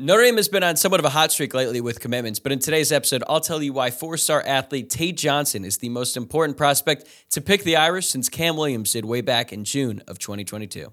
Notre 0.00 0.22
Dame 0.22 0.36
has 0.36 0.46
been 0.46 0.62
on 0.62 0.76
somewhat 0.76 1.00
of 1.00 1.06
a 1.06 1.10
hot 1.10 1.32
streak 1.32 1.54
lately 1.54 1.80
with 1.80 1.98
commitments, 1.98 2.38
but 2.38 2.52
in 2.52 2.60
today's 2.60 2.92
episode, 2.92 3.24
I'll 3.28 3.40
tell 3.40 3.60
you 3.60 3.72
why 3.72 3.90
four 3.90 4.16
star 4.16 4.40
athlete 4.46 4.90
Tate 4.90 5.16
Johnson 5.16 5.64
is 5.64 5.78
the 5.78 5.88
most 5.88 6.16
important 6.16 6.56
prospect 6.56 7.08
to 7.30 7.40
pick 7.40 7.64
the 7.64 7.74
Irish 7.74 8.06
since 8.06 8.28
Cam 8.28 8.56
Williams 8.56 8.92
did 8.92 9.04
way 9.04 9.22
back 9.22 9.52
in 9.52 9.64
June 9.64 10.00
of 10.06 10.20
2022. 10.20 10.92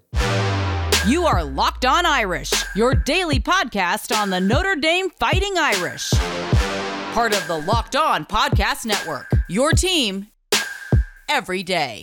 You 1.06 1.24
are 1.24 1.44
Locked 1.44 1.86
On 1.86 2.04
Irish, 2.04 2.52
your 2.74 2.96
daily 2.96 3.38
podcast 3.38 4.12
on 4.12 4.30
the 4.30 4.40
Notre 4.40 4.74
Dame 4.74 5.08
Fighting 5.10 5.54
Irish. 5.56 6.10
Part 7.12 7.32
of 7.32 7.46
the 7.46 7.62
Locked 7.64 7.94
On 7.94 8.26
Podcast 8.26 8.86
Network, 8.86 9.30
your 9.48 9.70
team 9.70 10.26
every 11.28 11.62
day. 11.62 12.02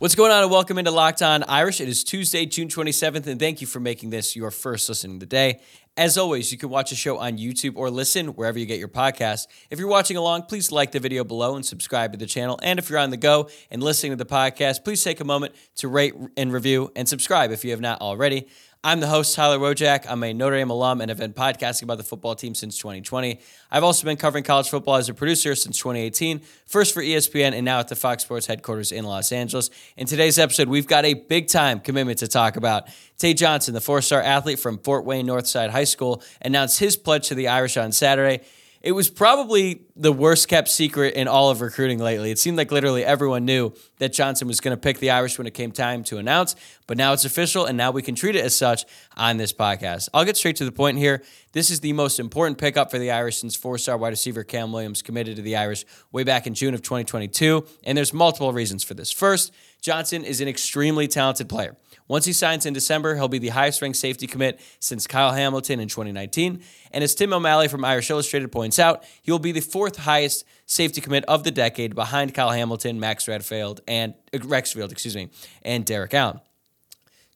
What's 0.00 0.14
going 0.14 0.32
on, 0.32 0.42
and 0.42 0.50
welcome 0.50 0.78
into 0.78 0.90
Locked 0.90 1.20
On 1.20 1.42
Irish. 1.42 1.78
It 1.78 1.86
is 1.86 2.02
Tuesday, 2.02 2.46
June 2.46 2.68
27th, 2.68 3.26
and 3.26 3.38
thank 3.38 3.60
you 3.60 3.66
for 3.66 3.80
making 3.80 4.08
this 4.08 4.34
your 4.34 4.50
first 4.50 4.88
listening 4.88 5.16
of 5.16 5.20
the 5.20 5.26
day. 5.26 5.60
As 5.94 6.16
always, 6.16 6.50
you 6.50 6.56
can 6.56 6.70
watch 6.70 6.88
the 6.88 6.96
show 6.96 7.18
on 7.18 7.36
YouTube 7.36 7.74
or 7.76 7.90
listen 7.90 8.28
wherever 8.28 8.58
you 8.58 8.64
get 8.64 8.78
your 8.78 8.88
podcast. 8.88 9.46
If 9.68 9.78
you're 9.78 9.90
watching 9.90 10.16
along, 10.16 10.44
please 10.44 10.72
like 10.72 10.92
the 10.92 11.00
video 11.00 11.22
below 11.22 11.54
and 11.54 11.66
subscribe 11.66 12.12
to 12.12 12.18
the 12.18 12.24
channel. 12.24 12.58
And 12.62 12.78
if 12.78 12.88
you're 12.88 12.98
on 12.98 13.10
the 13.10 13.18
go 13.18 13.50
and 13.70 13.82
listening 13.82 14.12
to 14.12 14.16
the 14.16 14.24
podcast, 14.24 14.84
please 14.84 15.04
take 15.04 15.20
a 15.20 15.24
moment 15.24 15.54
to 15.76 15.88
rate 15.88 16.14
and 16.34 16.50
review 16.50 16.90
and 16.96 17.06
subscribe 17.06 17.50
if 17.50 17.62
you 17.62 17.72
have 17.72 17.82
not 17.82 18.00
already. 18.00 18.48
I'm 18.82 19.00
the 19.00 19.08
host, 19.08 19.34
Tyler 19.34 19.58
Wojciak. 19.58 20.06
I'm 20.08 20.22
a 20.24 20.32
Notre 20.32 20.56
Dame 20.56 20.70
alum 20.70 21.02
and 21.02 21.10
have 21.10 21.18
been 21.18 21.34
podcasting 21.34 21.82
about 21.82 21.98
the 21.98 22.02
football 22.02 22.34
team 22.34 22.54
since 22.54 22.78
2020. 22.78 23.38
I've 23.70 23.84
also 23.84 24.06
been 24.06 24.16
covering 24.16 24.42
college 24.42 24.70
football 24.70 24.94
as 24.94 25.10
a 25.10 25.12
producer 25.12 25.54
since 25.54 25.76
2018, 25.76 26.40
first 26.64 26.94
for 26.94 27.02
ESPN 27.02 27.52
and 27.52 27.66
now 27.66 27.80
at 27.80 27.88
the 27.88 27.94
Fox 27.94 28.22
Sports 28.22 28.46
headquarters 28.46 28.90
in 28.90 29.04
Los 29.04 29.32
Angeles. 29.32 29.68
In 29.98 30.06
today's 30.06 30.38
episode, 30.38 30.68
we've 30.68 30.86
got 30.86 31.04
a 31.04 31.12
big 31.12 31.48
time 31.48 31.80
commitment 31.80 32.20
to 32.20 32.28
talk 32.28 32.56
about. 32.56 32.88
Tate 33.18 33.36
Johnson, 33.36 33.74
the 33.74 33.82
four 33.82 34.00
star 34.00 34.22
athlete 34.22 34.58
from 34.58 34.78
Fort 34.78 35.04
Wayne 35.04 35.26
Northside 35.26 35.68
High 35.68 35.84
School, 35.84 36.22
announced 36.40 36.78
his 36.78 36.96
pledge 36.96 37.28
to 37.28 37.34
the 37.34 37.48
Irish 37.48 37.76
on 37.76 37.92
Saturday. 37.92 38.40
It 38.82 38.92
was 38.92 39.10
probably 39.10 39.82
the 39.94 40.12
worst 40.12 40.48
kept 40.48 40.68
secret 40.68 41.14
in 41.14 41.28
all 41.28 41.50
of 41.50 41.60
recruiting 41.60 41.98
lately. 41.98 42.30
It 42.30 42.38
seemed 42.38 42.56
like 42.56 42.72
literally 42.72 43.04
everyone 43.04 43.44
knew 43.44 43.74
that 43.98 44.14
Johnson 44.14 44.48
was 44.48 44.58
going 44.60 44.74
to 44.74 44.80
pick 44.80 45.00
the 45.00 45.10
Irish 45.10 45.36
when 45.36 45.46
it 45.46 45.52
came 45.52 45.70
time 45.70 46.02
to 46.04 46.16
announce, 46.16 46.56
but 46.86 46.96
now 46.96 47.12
it's 47.12 47.26
official 47.26 47.66
and 47.66 47.76
now 47.76 47.90
we 47.90 48.00
can 48.00 48.14
treat 48.14 48.36
it 48.36 48.44
as 48.44 48.54
such 48.54 48.86
on 49.18 49.36
this 49.36 49.52
podcast. 49.52 50.08
I'll 50.14 50.24
get 50.24 50.38
straight 50.38 50.56
to 50.56 50.64
the 50.64 50.72
point 50.72 50.96
here. 50.96 51.22
This 51.52 51.68
is 51.68 51.80
the 51.80 51.92
most 51.92 52.18
important 52.18 52.56
pickup 52.56 52.90
for 52.90 52.98
the 52.98 53.10
Irish 53.10 53.36
since 53.38 53.54
four 53.54 53.76
star 53.76 53.98
wide 53.98 54.10
receiver 54.10 54.44
Cam 54.44 54.72
Williams 54.72 55.02
committed 55.02 55.36
to 55.36 55.42
the 55.42 55.56
Irish 55.56 55.84
way 56.10 56.24
back 56.24 56.46
in 56.46 56.54
June 56.54 56.72
of 56.72 56.80
2022, 56.80 57.66
and 57.84 57.98
there's 57.98 58.14
multiple 58.14 58.52
reasons 58.52 58.82
for 58.82 58.94
this. 58.94 59.12
First, 59.12 59.52
Johnson 59.80 60.24
is 60.24 60.40
an 60.40 60.48
extremely 60.48 61.08
talented 61.08 61.48
player. 61.48 61.76
Once 62.08 62.24
he 62.24 62.32
signs 62.32 62.66
in 62.66 62.74
December, 62.74 63.14
he'll 63.14 63.28
be 63.28 63.38
the 63.38 63.50
highest 63.50 63.80
ranked 63.80 63.96
safety 63.96 64.26
commit 64.26 64.60
since 64.80 65.06
Kyle 65.06 65.32
Hamilton 65.32 65.78
in 65.78 65.88
2019. 65.88 66.60
And 66.90 67.04
as 67.04 67.14
Tim 67.14 67.32
O'Malley 67.32 67.68
from 67.68 67.84
Irish 67.84 68.10
Illustrated 68.10 68.50
points 68.50 68.80
out, 68.80 69.04
he 69.22 69.30
will 69.30 69.38
be 69.38 69.52
the 69.52 69.60
fourth 69.60 69.96
highest 69.96 70.44
safety 70.66 71.00
commit 71.00 71.24
of 71.26 71.44
the 71.44 71.52
decade 71.52 71.94
behind 71.94 72.34
Kyle 72.34 72.50
Hamilton, 72.50 72.98
Max 72.98 73.28
Redfield, 73.28 73.80
and 73.86 74.14
uh, 74.34 74.38
Rexfield, 74.38 74.90
excuse 74.90 75.14
me, 75.14 75.28
and 75.62 75.86
Derrik 75.86 76.12
Allen. 76.12 76.40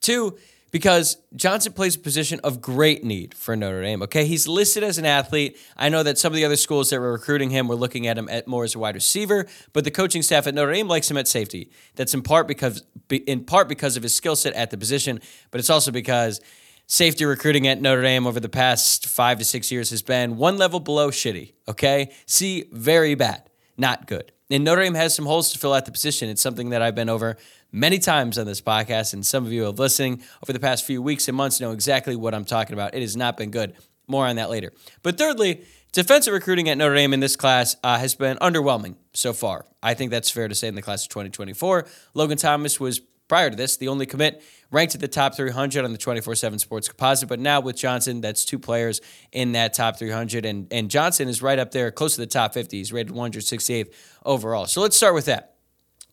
Two, 0.00 0.36
because 0.74 1.18
Johnson 1.36 1.72
plays 1.72 1.94
a 1.94 2.00
position 2.00 2.40
of 2.42 2.60
great 2.60 3.04
need 3.04 3.32
for 3.32 3.54
Notre 3.54 3.80
Dame. 3.80 4.02
Okay, 4.02 4.24
he's 4.24 4.48
listed 4.48 4.82
as 4.82 4.98
an 4.98 5.06
athlete. 5.06 5.56
I 5.76 5.88
know 5.88 6.02
that 6.02 6.18
some 6.18 6.32
of 6.32 6.36
the 6.36 6.44
other 6.44 6.56
schools 6.56 6.90
that 6.90 6.98
were 6.98 7.12
recruiting 7.12 7.50
him 7.50 7.68
were 7.68 7.76
looking 7.76 8.08
at 8.08 8.18
him 8.18 8.28
at 8.28 8.48
more 8.48 8.64
as 8.64 8.74
a 8.74 8.80
wide 8.80 8.96
receiver, 8.96 9.46
but 9.72 9.84
the 9.84 9.92
coaching 9.92 10.20
staff 10.20 10.48
at 10.48 10.54
Notre 10.56 10.72
Dame 10.72 10.88
likes 10.88 11.08
him 11.08 11.16
at 11.16 11.28
safety. 11.28 11.70
That's 11.94 12.12
in 12.12 12.22
part 12.22 12.48
because 12.48 12.82
in 13.08 13.44
part 13.44 13.68
because 13.68 13.96
of 13.96 14.02
his 14.02 14.16
skill 14.16 14.34
set 14.34 14.52
at 14.54 14.72
the 14.72 14.76
position, 14.76 15.20
but 15.52 15.60
it's 15.60 15.70
also 15.70 15.92
because 15.92 16.40
safety 16.88 17.24
recruiting 17.24 17.68
at 17.68 17.80
Notre 17.80 18.02
Dame 18.02 18.26
over 18.26 18.40
the 18.40 18.48
past 18.48 19.06
five 19.06 19.38
to 19.38 19.44
six 19.44 19.70
years 19.70 19.90
has 19.90 20.02
been 20.02 20.38
one 20.38 20.58
level 20.58 20.80
below 20.80 21.12
shitty. 21.12 21.52
Okay, 21.68 22.10
see, 22.26 22.64
very 22.72 23.14
bad, 23.14 23.48
not 23.78 24.08
good. 24.08 24.32
And 24.50 24.64
Notre 24.64 24.82
Dame 24.82 24.94
has 24.94 25.14
some 25.14 25.26
holes 25.26 25.52
to 25.52 25.58
fill 25.58 25.74
at 25.74 25.84
the 25.84 25.92
position. 25.92 26.28
It's 26.28 26.42
something 26.42 26.70
that 26.70 26.82
I've 26.82 26.94
been 26.94 27.08
over 27.08 27.36
many 27.74 27.98
times 27.98 28.38
on 28.38 28.46
this 28.46 28.60
podcast, 28.60 29.12
and 29.12 29.26
some 29.26 29.44
of 29.44 29.52
you 29.52 29.64
have 29.64 29.78
listening 29.78 30.22
over 30.42 30.52
the 30.52 30.60
past 30.60 30.86
few 30.86 31.02
weeks 31.02 31.26
and 31.28 31.36
months 31.36 31.60
know 31.60 31.72
exactly 31.72 32.14
what 32.16 32.32
I'm 32.34 32.44
talking 32.44 32.72
about. 32.72 32.94
It 32.94 33.00
has 33.00 33.16
not 33.16 33.36
been 33.36 33.50
good. 33.50 33.74
More 34.06 34.26
on 34.26 34.36
that 34.36 34.50
later. 34.50 34.72
But 35.02 35.18
thirdly, 35.18 35.64
defensive 35.92 36.32
recruiting 36.32 36.68
at 36.68 36.76
Notre 36.76 36.94
Dame 36.94 37.14
in 37.14 37.20
this 37.20 37.36
class 37.36 37.74
uh, 37.82 37.98
has 37.98 38.14
been 38.14 38.36
underwhelming 38.36 38.96
so 39.14 39.32
far. 39.32 39.66
I 39.82 39.94
think 39.94 40.10
that's 40.10 40.30
fair 40.30 40.46
to 40.46 40.54
say 40.54 40.68
in 40.68 40.74
the 40.74 40.82
class 40.82 41.04
of 41.04 41.08
2024. 41.08 41.86
Logan 42.12 42.36
Thomas 42.36 42.78
was 42.78 43.00
prior 43.28 43.50
to 43.50 43.56
this 43.56 43.76
the 43.78 43.88
only 43.88 44.06
commit 44.06 44.42
ranked 44.70 44.94
at 44.94 45.00
the 45.00 45.08
top 45.08 45.34
300 45.34 45.84
on 45.84 45.92
the 45.92 45.98
24-7 45.98 46.60
sports 46.60 46.88
composite 46.88 47.26
but 47.26 47.40
now 47.40 47.58
with 47.58 47.74
johnson 47.74 48.20
that's 48.20 48.44
two 48.44 48.58
players 48.58 49.00
in 49.32 49.52
that 49.52 49.72
top 49.72 49.98
300 49.98 50.44
and, 50.44 50.70
and 50.70 50.90
johnson 50.90 51.26
is 51.26 51.40
right 51.40 51.58
up 51.58 51.70
there 51.70 51.90
close 51.90 52.14
to 52.14 52.20
the 52.20 52.26
top 52.26 52.52
50 52.52 52.76
he's 52.76 52.92
rated 52.92 53.14
168th 53.14 53.92
overall 54.26 54.66
so 54.66 54.82
let's 54.82 54.94
start 54.94 55.14
with 55.14 55.24
that 55.24 55.54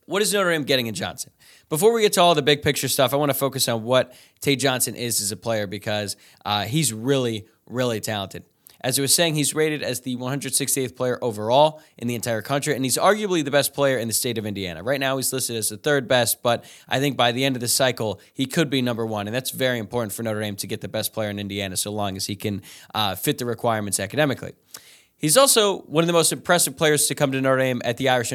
what 0.06 0.22
is 0.22 0.34
notre 0.34 0.52
dame 0.52 0.64
getting 0.64 0.88
in 0.88 0.94
johnson 0.94 1.34
before 1.72 1.94
we 1.94 2.02
get 2.02 2.12
to 2.14 2.22
all 2.22 2.36
the 2.36 2.42
big 2.42 2.62
picture 2.62 2.90
stuff, 2.90 3.14
I 3.14 3.16
want 3.16 3.30
to 3.30 3.34
focus 3.34 3.70
on 3.70 3.84
what 3.84 4.14
Tate 4.42 4.60
Johnson 4.60 4.94
is 4.94 5.22
as 5.22 5.32
a 5.32 5.38
player 5.38 5.68
because 5.68 6.18
uh, 6.44 6.66
he's 6.66 6.92
really, 6.92 7.46
really 7.66 8.02
talented. 8.02 8.44
As 8.82 9.00
I 9.00 9.04
was 9.04 9.14
saying, 9.16 9.36
he's 9.36 9.56
rated 9.56 9.82
as 9.82 10.02
the 10.02 10.18
168th 10.18 10.98
player 10.98 11.18
overall 11.22 11.82
in 11.98 12.10
the 12.10 12.16
entire 12.16 12.42
country, 12.42 12.76
and 12.76 12.84
he's 12.84 12.98
arguably 12.98 13.46
the 13.46 13.52
best 13.52 13.74
player 13.74 13.98
in 13.98 14.10
the 14.10 14.14
state 14.14 14.38
of 14.38 14.46
Indiana. 14.46 14.84
Right 14.84 15.00
now, 15.00 15.16
he's 15.16 15.32
listed 15.32 15.56
as 15.56 15.70
the 15.70 15.78
third 15.78 16.10
best, 16.10 16.44
but 16.44 16.66
I 16.90 17.00
think 17.00 17.16
by 17.16 17.32
the 17.32 17.46
end 17.46 17.56
of 17.56 17.62
the 17.62 17.70
cycle, 17.70 18.20
he 18.34 18.48
could 18.48 18.70
be 18.70 18.82
number 18.82 19.06
one, 19.06 19.28
and 19.28 19.34
that's 19.36 19.52
very 19.52 19.80
important 19.80 20.12
for 20.12 20.24
Notre 20.24 20.42
Dame 20.42 20.58
to 20.58 20.68
get 20.68 20.82
the 20.82 20.90
best 20.90 21.14
player 21.14 21.30
in 21.30 21.40
Indiana 21.40 21.78
so 21.78 21.94
long 21.94 22.18
as 22.18 22.26
he 22.26 22.36
can 22.36 22.64
uh, 22.94 23.16
fit 23.16 23.38
the 23.38 23.46
requirements 23.46 23.98
academically. 23.98 24.52
He's 25.22 25.38
also 25.38 25.82
one 25.82 26.04
of 26.04 26.08
the 26.08 26.14
most 26.14 26.34
impressive 26.34 26.76
players 26.76 27.06
to 27.06 27.14
come 27.14 27.32
to 27.32 27.40
Notre 27.40 27.60
Dame 27.60 27.80
at 27.86 27.98
the 27.98 28.10
Irish, 28.10 28.34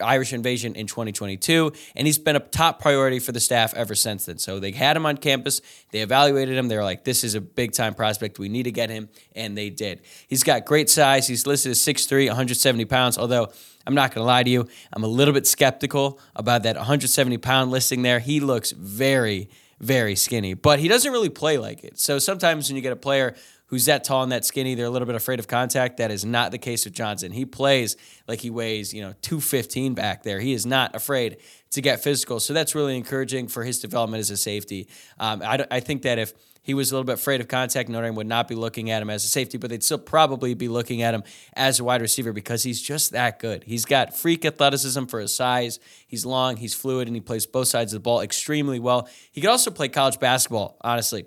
Irish 0.00 0.32
invasion 0.32 0.74
in 0.74 0.86
2022, 0.86 1.70
and 1.94 2.06
he's 2.06 2.16
been 2.16 2.34
a 2.34 2.40
top 2.40 2.80
priority 2.80 3.18
for 3.18 3.32
the 3.32 3.40
staff 3.40 3.74
ever 3.74 3.94
since 3.94 4.24
then. 4.24 4.38
So 4.38 4.58
they 4.58 4.70
had 4.70 4.96
him 4.96 5.04
on 5.04 5.18
campus, 5.18 5.60
they 5.90 6.00
evaluated 6.00 6.56
him, 6.56 6.68
they 6.68 6.78
were 6.78 6.82
like, 6.82 7.04
this 7.04 7.24
is 7.24 7.34
a 7.34 7.42
big 7.42 7.72
time 7.72 7.92
prospect, 7.92 8.38
we 8.38 8.48
need 8.48 8.62
to 8.62 8.72
get 8.72 8.88
him, 8.88 9.10
and 9.36 9.56
they 9.56 9.68
did. 9.68 10.00
He's 10.26 10.42
got 10.42 10.64
great 10.64 10.88
size, 10.88 11.28
he's 11.28 11.46
listed 11.46 11.72
as 11.72 11.78
6'3, 11.80 12.28
170 12.28 12.86
pounds, 12.86 13.18
although 13.18 13.52
I'm 13.86 13.94
not 13.94 14.14
going 14.14 14.22
to 14.22 14.26
lie 14.26 14.44
to 14.44 14.50
you, 14.50 14.66
I'm 14.94 15.04
a 15.04 15.08
little 15.08 15.34
bit 15.34 15.46
skeptical 15.46 16.18
about 16.34 16.62
that 16.62 16.76
170 16.76 17.36
pound 17.36 17.70
listing 17.70 18.00
there. 18.00 18.18
He 18.18 18.40
looks 18.40 18.70
very, 18.70 19.50
very 19.78 20.16
skinny, 20.16 20.54
but 20.54 20.78
he 20.78 20.88
doesn't 20.88 21.12
really 21.12 21.28
play 21.28 21.58
like 21.58 21.84
it. 21.84 21.98
So 21.98 22.18
sometimes 22.18 22.70
when 22.70 22.76
you 22.76 22.82
get 22.82 22.94
a 22.94 22.96
player 22.96 23.34
who's 23.74 23.86
that 23.86 24.04
tall 24.04 24.22
and 24.22 24.30
that 24.30 24.44
skinny, 24.44 24.76
they're 24.76 24.86
a 24.86 24.90
little 24.90 25.04
bit 25.04 25.16
afraid 25.16 25.40
of 25.40 25.48
contact. 25.48 25.96
That 25.96 26.12
is 26.12 26.24
not 26.24 26.52
the 26.52 26.58
case 26.58 26.84
with 26.84 26.94
Johnson. 26.94 27.32
He 27.32 27.44
plays 27.44 27.96
like 28.28 28.40
he 28.40 28.48
weighs, 28.48 28.94
you 28.94 29.02
know, 29.02 29.14
215 29.22 29.94
back 29.94 30.22
there. 30.22 30.38
He 30.38 30.52
is 30.52 30.64
not 30.64 30.94
afraid 30.94 31.38
to 31.72 31.80
get 31.80 32.00
physical. 32.00 32.38
So 32.38 32.52
that's 32.52 32.76
really 32.76 32.96
encouraging 32.96 33.48
for 33.48 33.64
his 33.64 33.80
development 33.80 34.20
as 34.20 34.30
a 34.30 34.36
safety. 34.36 34.86
Um, 35.18 35.42
I, 35.42 35.66
I 35.72 35.80
think 35.80 36.02
that 36.02 36.20
if 36.20 36.34
he 36.62 36.72
was 36.72 36.92
a 36.92 36.94
little 36.94 37.04
bit 37.04 37.14
afraid 37.14 37.40
of 37.40 37.48
contact, 37.48 37.88
Notre 37.88 38.06
Dame 38.06 38.14
would 38.14 38.28
not 38.28 38.46
be 38.46 38.54
looking 38.54 38.92
at 38.92 39.02
him 39.02 39.10
as 39.10 39.24
a 39.24 39.28
safety, 39.28 39.58
but 39.58 39.70
they'd 39.70 39.82
still 39.82 39.98
probably 39.98 40.54
be 40.54 40.68
looking 40.68 41.02
at 41.02 41.12
him 41.12 41.24
as 41.54 41.80
a 41.80 41.84
wide 41.84 42.00
receiver 42.00 42.32
because 42.32 42.62
he's 42.62 42.80
just 42.80 43.10
that 43.10 43.40
good. 43.40 43.64
He's 43.64 43.84
got 43.84 44.16
freak 44.16 44.44
athleticism 44.44 45.06
for 45.06 45.18
his 45.18 45.34
size. 45.34 45.80
He's 46.06 46.24
long, 46.24 46.58
he's 46.58 46.74
fluid, 46.74 47.08
and 47.08 47.16
he 47.16 47.20
plays 47.20 47.44
both 47.44 47.66
sides 47.66 47.92
of 47.92 47.96
the 47.96 48.04
ball 48.04 48.20
extremely 48.20 48.78
well. 48.78 49.08
He 49.32 49.40
could 49.40 49.50
also 49.50 49.72
play 49.72 49.88
college 49.88 50.20
basketball, 50.20 50.76
honestly. 50.80 51.26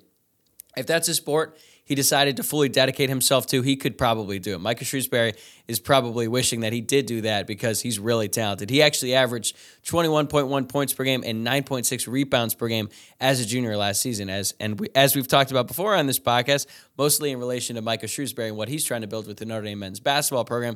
If 0.78 0.86
that's 0.86 1.08
his 1.08 1.18
sport, 1.18 1.58
he 1.88 1.96
decided 1.96 2.36
to 2.36 2.44
fully 2.44 2.68
dedicate 2.68 3.08
himself 3.08 3.48
to, 3.48 3.62
he 3.62 3.78
could 3.78 3.98
probably 3.98 4.40
do 4.40 4.56
it. 4.56 4.60
Micah 4.60 4.84
Shrewsberry 4.84 5.38
is 5.70 5.80
probably 5.80 6.28
wishing 6.28 6.60
that 6.60 6.74
he 6.74 6.82
did 6.82 7.06
do 7.06 7.22
that 7.22 7.48
because 7.48 7.80
he's 7.80 7.98
really 7.98 8.28
talented. 8.28 8.70
He 8.70 8.84
actually 8.84 9.16
averaged 9.16 9.56
21.1 9.86 10.68
points 10.68 10.92
per 10.92 11.06
game 11.06 11.24
and 11.26 11.48
9.6 11.48 12.06
rebounds 12.12 12.56
per 12.56 12.68
game 12.68 12.90
as 13.22 13.40
a 13.40 13.46
junior 13.46 13.78
last 13.78 14.02
season. 14.02 14.30
As 14.30 14.54
and 14.60 14.78
we, 14.78 14.90
as 14.96 15.16
we've 15.16 15.30
talked 15.30 15.50
about 15.50 15.66
before 15.66 15.96
on 15.96 16.08
this 16.08 16.20
podcast, 16.20 16.68
mostly 16.98 17.32
in 17.32 17.40
relation 17.40 17.78
to 17.78 17.82
Micah 17.82 18.08
Shrewsberry 18.08 18.50
and 18.50 18.58
what 18.58 18.68
he's 18.68 18.84
trying 18.84 19.02
to 19.02 19.08
build 19.08 19.26
with 19.26 19.38
the 19.38 19.46
Notre 19.46 19.64
Dame 19.64 19.80
men's 19.80 20.02
basketball 20.02 20.44
program. 20.44 20.76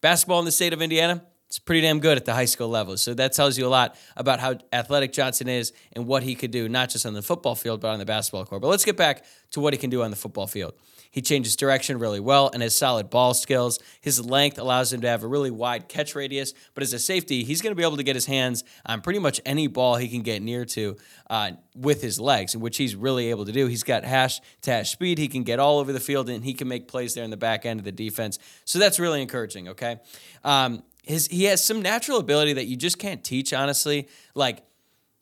Basketball 0.00 0.38
in 0.38 0.44
the 0.44 0.52
state 0.52 0.72
of 0.72 0.80
Indiana, 0.80 1.24
it's 1.48 1.58
pretty 1.58 1.80
damn 1.80 2.00
good 2.00 2.16
at 2.16 2.24
the 2.24 2.34
high 2.34 2.44
school 2.44 2.68
level. 2.68 2.96
So 2.96 3.14
that 3.14 3.32
tells 3.32 3.56
you 3.56 3.66
a 3.66 3.68
lot 3.68 3.96
about 4.16 4.40
how 4.40 4.56
athletic 4.72 5.12
Johnson 5.12 5.48
is 5.48 5.72
and 5.92 6.06
what 6.06 6.22
he 6.22 6.34
could 6.34 6.50
do, 6.50 6.68
not 6.68 6.90
just 6.90 7.06
on 7.06 7.14
the 7.14 7.22
football 7.22 7.54
field, 7.54 7.80
but 7.80 7.88
on 7.88 7.98
the 7.98 8.04
basketball 8.04 8.44
court. 8.44 8.62
But 8.62 8.68
let's 8.68 8.84
get 8.84 8.96
back 8.96 9.24
to 9.52 9.60
what 9.60 9.72
he 9.72 9.78
can 9.78 9.90
do 9.90 10.02
on 10.02 10.10
the 10.10 10.16
football 10.16 10.46
field. 10.46 10.74
He 11.10 11.22
changes 11.22 11.56
direction 11.56 11.98
really 11.98 12.20
well 12.20 12.50
and 12.52 12.62
has 12.62 12.74
solid 12.74 13.08
ball 13.08 13.32
skills. 13.32 13.78
His 14.02 14.22
length 14.22 14.58
allows 14.58 14.92
him 14.92 15.00
to 15.00 15.08
have 15.08 15.22
a 15.22 15.26
really 15.26 15.50
wide 15.50 15.88
catch 15.88 16.14
radius, 16.14 16.52
but 16.74 16.82
as 16.82 16.92
a 16.92 16.98
safety, 16.98 17.42
he's 17.42 17.62
going 17.62 17.70
to 17.70 17.76
be 17.76 17.82
able 17.82 17.96
to 17.96 18.02
get 18.02 18.16
his 18.16 18.26
hands 18.26 18.64
on 18.84 19.00
pretty 19.00 19.18
much 19.18 19.40
any 19.46 19.66
ball 19.66 19.96
he 19.96 20.08
can 20.08 20.20
get 20.20 20.42
near 20.42 20.66
to 20.66 20.96
uh, 21.30 21.52
with 21.74 22.02
his 22.02 22.20
legs, 22.20 22.54
which 22.54 22.76
he's 22.76 22.94
really 22.94 23.30
able 23.30 23.46
to 23.46 23.52
do. 23.52 23.66
He's 23.66 23.82
got 23.82 24.04
hash 24.04 24.40
to 24.62 24.72
hash 24.72 24.90
speed. 24.90 25.16
He 25.16 25.28
can 25.28 25.42
get 25.42 25.58
all 25.58 25.78
over 25.78 25.90
the 25.90 26.00
field 26.00 26.28
and 26.28 26.44
he 26.44 26.52
can 26.52 26.68
make 26.68 26.86
plays 26.86 27.14
there 27.14 27.24
in 27.24 27.30
the 27.30 27.36
back 27.38 27.64
end 27.64 27.80
of 27.80 27.84
the 27.84 27.92
defense. 27.92 28.38
So 28.66 28.78
that's 28.78 28.98
really 29.00 29.22
encouraging, 29.22 29.68
okay? 29.68 30.00
Um, 30.44 30.82
his 31.06 31.28
he 31.28 31.44
has 31.44 31.64
some 31.64 31.80
natural 31.80 32.18
ability 32.18 32.52
that 32.54 32.66
you 32.66 32.76
just 32.76 32.98
can't 32.98 33.24
teach, 33.24 33.52
honestly. 33.52 34.08
Like 34.34 34.64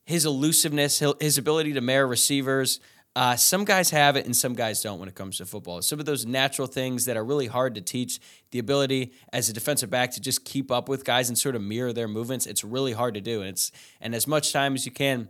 his 0.07 0.25
elusiveness, 0.27 1.03
his 1.21 1.39
ability 1.39 1.75
to 1.75 1.81
marry 1.81 2.07
receivers. 2.07 2.81
Uh, 3.17 3.37
some 3.37 3.65
guys 3.65 3.91
have 3.91 4.17
it 4.17 4.27
and 4.27 4.37
some 4.37 4.55
guys 4.55 4.83
don't 4.83 4.99
when 4.99 5.09
it 5.09 5.15
comes 5.15 5.37
to 5.37 5.47
football. 5.47 5.81
Some 5.83 6.01
of 6.01 6.07
those 6.07 6.27
natural 6.27 6.67
things 6.67 7.05
that 7.05 7.17
are 7.17 7.25
really 7.25 7.47
hard 7.47 7.77
to 7.77 7.81
teach, 7.81 8.19
the 8.51 8.59
ability 8.59 9.13
as 9.33 9.49
a 9.49 9.53
defensive 9.53 9.89
back 9.89 10.11
to 10.13 10.21
just 10.21 10.45
keep 10.45 10.73
up 10.73 10.89
with 10.89 11.05
guys 11.05 11.29
and 11.29 11.39
sort 11.39 11.55
of 11.55 11.63
mirror 11.63 11.93
their 11.93 12.09
movements, 12.09 12.45
it's 12.45 12.65
really 12.65 12.93
hard 12.93 13.15
to 13.15 13.21
do. 13.21 13.41
And 13.41 13.51
it's 13.51 13.71
and 14.01 14.17
as 14.17 14.27
much 14.27 14.53
time 14.53 14.75
as 14.75 14.85
you 14.85 14.91
can 14.91 15.29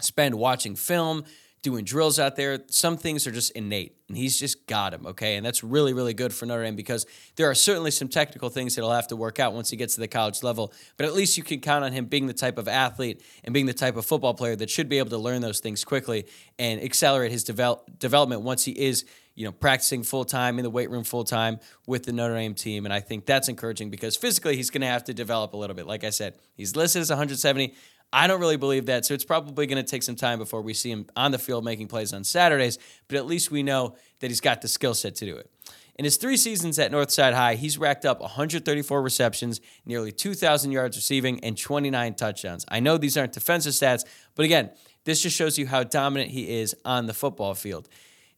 spend 0.00 0.34
watching 0.34 0.74
film, 0.74 1.24
doing 1.62 1.84
drills 1.84 2.18
out 2.18 2.36
there. 2.36 2.58
Some 2.68 2.96
things 2.96 3.26
are 3.26 3.30
just 3.30 3.52
innate, 3.52 3.96
and 4.08 4.16
he's 4.16 4.38
just 4.38 4.66
got 4.66 4.94
him, 4.94 5.06
okay? 5.06 5.36
And 5.36 5.44
that's 5.44 5.62
really, 5.62 5.92
really 5.92 6.14
good 6.14 6.32
for 6.32 6.46
Notre 6.46 6.64
Dame 6.64 6.76
because 6.76 7.06
there 7.36 7.50
are 7.50 7.54
certainly 7.54 7.90
some 7.90 8.08
technical 8.08 8.48
things 8.48 8.74
that 8.74 8.82
he'll 8.82 8.92
have 8.92 9.08
to 9.08 9.16
work 9.16 9.38
out 9.38 9.52
once 9.52 9.70
he 9.70 9.76
gets 9.76 9.94
to 9.94 10.00
the 10.00 10.08
college 10.08 10.42
level, 10.42 10.72
but 10.96 11.06
at 11.06 11.14
least 11.14 11.36
you 11.36 11.42
can 11.42 11.60
count 11.60 11.84
on 11.84 11.92
him 11.92 12.06
being 12.06 12.26
the 12.26 12.32
type 12.34 12.56
of 12.56 12.68
athlete 12.68 13.22
and 13.44 13.52
being 13.52 13.66
the 13.66 13.74
type 13.74 13.96
of 13.96 14.06
football 14.06 14.34
player 14.34 14.56
that 14.56 14.70
should 14.70 14.88
be 14.88 14.98
able 14.98 15.10
to 15.10 15.18
learn 15.18 15.42
those 15.42 15.60
things 15.60 15.84
quickly 15.84 16.26
and 16.58 16.82
accelerate 16.82 17.30
his 17.30 17.44
develop, 17.44 17.98
development 17.98 18.42
once 18.42 18.64
he 18.64 18.72
is 18.72 19.04
you 19.40 19.46
know, 19.46 19.52
practicing 19.52 20.02
full 20.02 20.24
time 20.24 20.58
in 20.58 20.64
the 20.64 20.70
weight 20.70 20.90
room 20.90 21.04
full 21.04 21.24
time 21.24 21.60
with 21.86 22.04
the 22.04 22.12
Notre 22.12 22.34
Dame 22.34 22.54
team. 22.54 22.84
And 22.84 22.92
I 22.92 23.00
think 23.00 23.24
that's 23.24 23.48
encouraging 23.48 23.88
because 23.88 24.14
physically 24.14 24.54
he's 24.54 24.68
going 24.68 24.82
to 24.82 24.86
have 24.86 25.04
to 25.04 25.14
develop 25.14 25.54
a 25.54 25.56
little 25.56 25.74
bit. 25.74 25.86
Like 25.86 26.04
I 26.04 26.10
said, 26.10 26.34
he's 26.54 26.76
listed 26.76 27.00
as 27.00 27.08
170. 27.08 27.74
I 28.12 28.26
don't 28.26 28.40
really 28.40 28.56
believe 28.56 28.86
that. 28.86 29.04
So 29.06 29.14
it's 29.14 29.24
probably 29.24 29.66
going 29.66 29.82
to 29.82 29.88
take 29.88 30.02
some 30.02 30.16
time 30.16 30.38
before 30.38 30.62
we 30.62 30.74
see 30.74 30.90
him 30.90 31.06
on 31.16 31.30
the 31.30 31.38
field 31.38 31.64
making 31.64 31.88
plays 31.88 32.12
on 32.12 32.24
Saturdays, 32.24 32.78
but 33.08 33.16
at 33.16 33.26
least 33.26 33.50
we 33.50 33.62
know 33.62 33.96
that 34.20 34.28
he's 34.28 34.40
got 34.40 34.62
the 34.62 34.68
skill 34.68 34.94
set 34.94 35.14
to 35.16 35.26
do 35.26 35.36
it. 35.36 35.50
In 35.96 36.04
his 36.04 36.16
three 36.16 36.38
seasons 36.38 36.78
at 36.78 36.90
Northside 36.92 37.34
High, 37.34 37.56
he's 37.56 37.76
racked 37.76 38.06
up 38.06 38.20
134 38.20 39.02
receptions, 39.02 39.60
nearly 39.84 40.10
2,000 40.10 40.72
yards 40.72 40.96
receiving, 40.96 41.44
and 41.44 41.58
29 41.58 42.14
touchdowns. 42.14 42.64
I 42.68 42.80
know 42.80 42.96
these 42.96 43.18
aren't 43.18 43.32
defensive 43.32 43.74
stats, 43.74 44.04
but 44.34 44.44
again, 44.44 44.70
this 45.04 45.22
just 45.22 45.36
shows 45.36 45.58
you 45.58 45.66
how 45.66 45.82
dominant 45.82 46.30
he 46.30 46.58
is 46.58 46.74
on 46.86 47.06
the 47.06 47.12
football 47.12 47.54
field. 47.54 47.88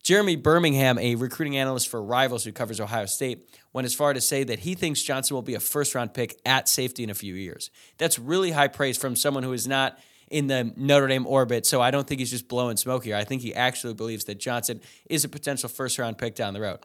Jeremy 0.02 0.34
Birmingham, 0.34 0.98
a 0.98 1.14
recruiting 1.14 1.56
analyst 1.56 1.88
for 1.88 2.02
Rivals 2.02 2.44
who 2.44 2.52
covers 2.52 2.80
Ohio 2.80 3.06
State, 3.06 3.48
went 3.72 3.84
as 3.84 3.94
far 3.94 4.12
to 4.12 4.20
say 4.20 4.42
that 4.44 4.60
he 4.60 4.74
thinks 4.74 5.02
Johnson 5.02 5.34
will 5.34 5.42
be 5.42 5.54
a 5.54 5.60
first 5.60 5.94
round 5.94 6.12
pick 6.12 6.40
at 6.44 6.68
safety 6.68 7.04
in 7.04 7.10
a 7.10 7.14
few 7.14 7.34
years. 7.34 7.70
That's 7.98 8.18
really 8.18 8.50
high 8.50 8.68
praise 8.68 8.98
from 8.98 9.14
someone 9.14 9.44
who 9.44 9.52
is 9.52 9.68
not 9.68 9.98
in 10.28 10.48
the 10.48 10.72
Notre 10.76 11.06
Dame 11.06 11.26
orbit. 11.26 11.66
So 11.66 11.80
I 11.80 11.90
don't 11.90 12.06
think 12.06 12.18
he's 12.18 12.30
just 12.30 12.48
blowing 12.48 12.76
smoke 12.76 13.04
here. 13.04 13.14
I 13.14 13.24
think 13.24 13.42
he 13.42 13.54
actually 13.54 13.94
believes 13.94 14.24
that 14.24 14.40
Johnson 14.40 14.80
is 15.08 15.24
a 15.24 15.28
potential 15.28 15.68
first 15.68 15.98
round 15.98 16.18
pick 16.18 16.34
down 16.34 16.54
the 16.54 16.60
road. 16.60 16.80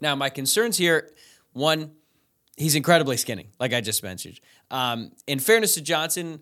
Now, 0.00 0.14
my 0.14 0.28
concerns 0.28 0.76
here 0.76 1.10
one, 1.52 1.92
he's 2.56 2.74
incredibly 2.74 3.16
skinny, 3.16 3.48
like 3.58 3.72
I 3.72 3.80
just 3.80 4.02
mentioned. 4.02 4.38
Um, 4.70 5.12
in 5.26 5.38
fairness 5.38 5.74
to 5.74 5.80
Johnson, 5.80 6.40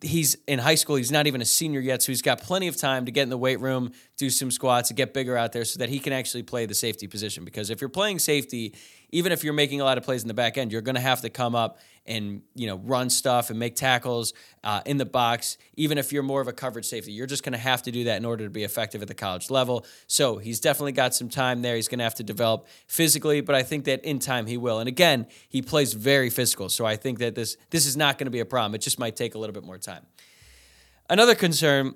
he's 0.00 0.36
in 0.46 0.58
high 0.58 0.74
school. 0.74 0.96
He's 0.96 1.12
not 1.12 1.26
even 1.26 1.40
a 1.40 1.44
senior 1.44 1.80
yet, 1.80 2.02
so 2.02 2.12
he's 2.12 2.22
got 2.22 2.40
plenty 2.40 2.68
of 2.68 2.76
time 2.76 3.04
to 3.04 3.12
get 3.12 3.22
in 3.22 3.28
the 3.28 3.38
weight 3.38 3.60
room, 3.60 3.92
do 4.16 4.30
some 4.30 4.50
squats, 4.50 4.90
and 4.90 4.96
get 4.96 5.12
bigger 5.12 5.36
out 5.36 5.52
there 5.52 5.64
so 5.64 5.78
that 5.78 5.88
he 5.88 5.98
can 5.98 6.12
actually 6.12 6.42
play 6.42 6.66
the 6.66 6.74
safety 6.74 7.06
position. 7.06 7.44
Because 7.44 7.70
if 7.70 7.80
you're 7.80 7.90
playing 7.90 8.18
safety, 8.18 8.74
even 9.10 9.30
if 9.30 9.44
you're 9.44 9.52
making 9.52 9.80
a 9.80 9.84
lot 9.84 9.98
of 9.98 10.04
plays 10.04 10.22
in 10.22 10.28
the 10.28 10.34
back 10.34 10.56
end, 10.56 10.72
you're 10.72 10.80
going 10.80 10.94
to 10.94 11.00
have 11.00 11.20
to 11.20 11.28
come 11.28 11.54
up 11.54 11.78
and 12.04 12.42
you 12.54 12.66
know 12.66 12.78
run 12.78 13.08
stuff 13.08 13.50
and 13.50 13.58
make 13.58 13.76
tackles 13.76 14.32
uh, 14.64 14.80
in 14.86 14.96
the 14.96 15.04
box. 15.04 15.56
Even 15.76 15.98
if 15.98 16.12
you're 16.12 16.22
more 16.22 16.40
of 16.40 16.48
a 16.48 16.52
coverage 16.52 16.86
safety, 16.86 17.12
you're 17.12 17.26
just 17.26 17.44
going 17.44 17.52
to 17.52 17.58
have 17.58 17.82
to 17.82 17.92
do 17.92 18.04
that 18.04 18.16
in 18.16 18.24
order 18.24 18.44
to 18.44 18.50
be 18.50 18.64
effective 18.64 19.02
at 19.02 19.08
the 19.08 19.14
college 19.14 19.50
level. 19.50 19.86
So 20.06 20.38
he's 20.38 20.58
definitely 20.58 20.92
got 20.92 21.14
some 21.14 21.28
time 21.28 21.62
there. 21.62 21.76
He's 21.76 21.88
going 21.88 21.98
to 21.98 22.04
have 22.04 22.16
to 22.16 22.24
develop 22.24 22.66
physically, 22.86 23.40
but 23.40 23.54
I 23.54 23.62
think 23.62 23.84
that 23.84 24.04
in 24.04 24.18
time 24.18 24.46
he 24.46 24.56
will. 24.56 24.80
And 24.80 24.88
again, 24.88 25.26
he 25.48 25.62
plays 25.62 25.92
very 25.92 26.30
physical, 26.30 26.68
so 26.68 26.84
I 26.84 26.96
think 26.96 27.18
that 27.18 27.34
this 27.34 27.56
this 27.70 27.86
is 27.86 27.96
not 27.96 28.18
going 28.18 28.26
to 28.26 28.32
be 28.32 28.40
a 28.40 28.46
problem. 28.46 28.74
It 28.74 28.80
just 28.80 28.98
might 28.98 29.14
take 29.14 29.34
a 29.34 29.38
little 29.38 29.54
bit 29.54 29.64
more 29.64 29.78
time. 29.82 30.06
Another 31.10 31.34
concern, 31.34 31.94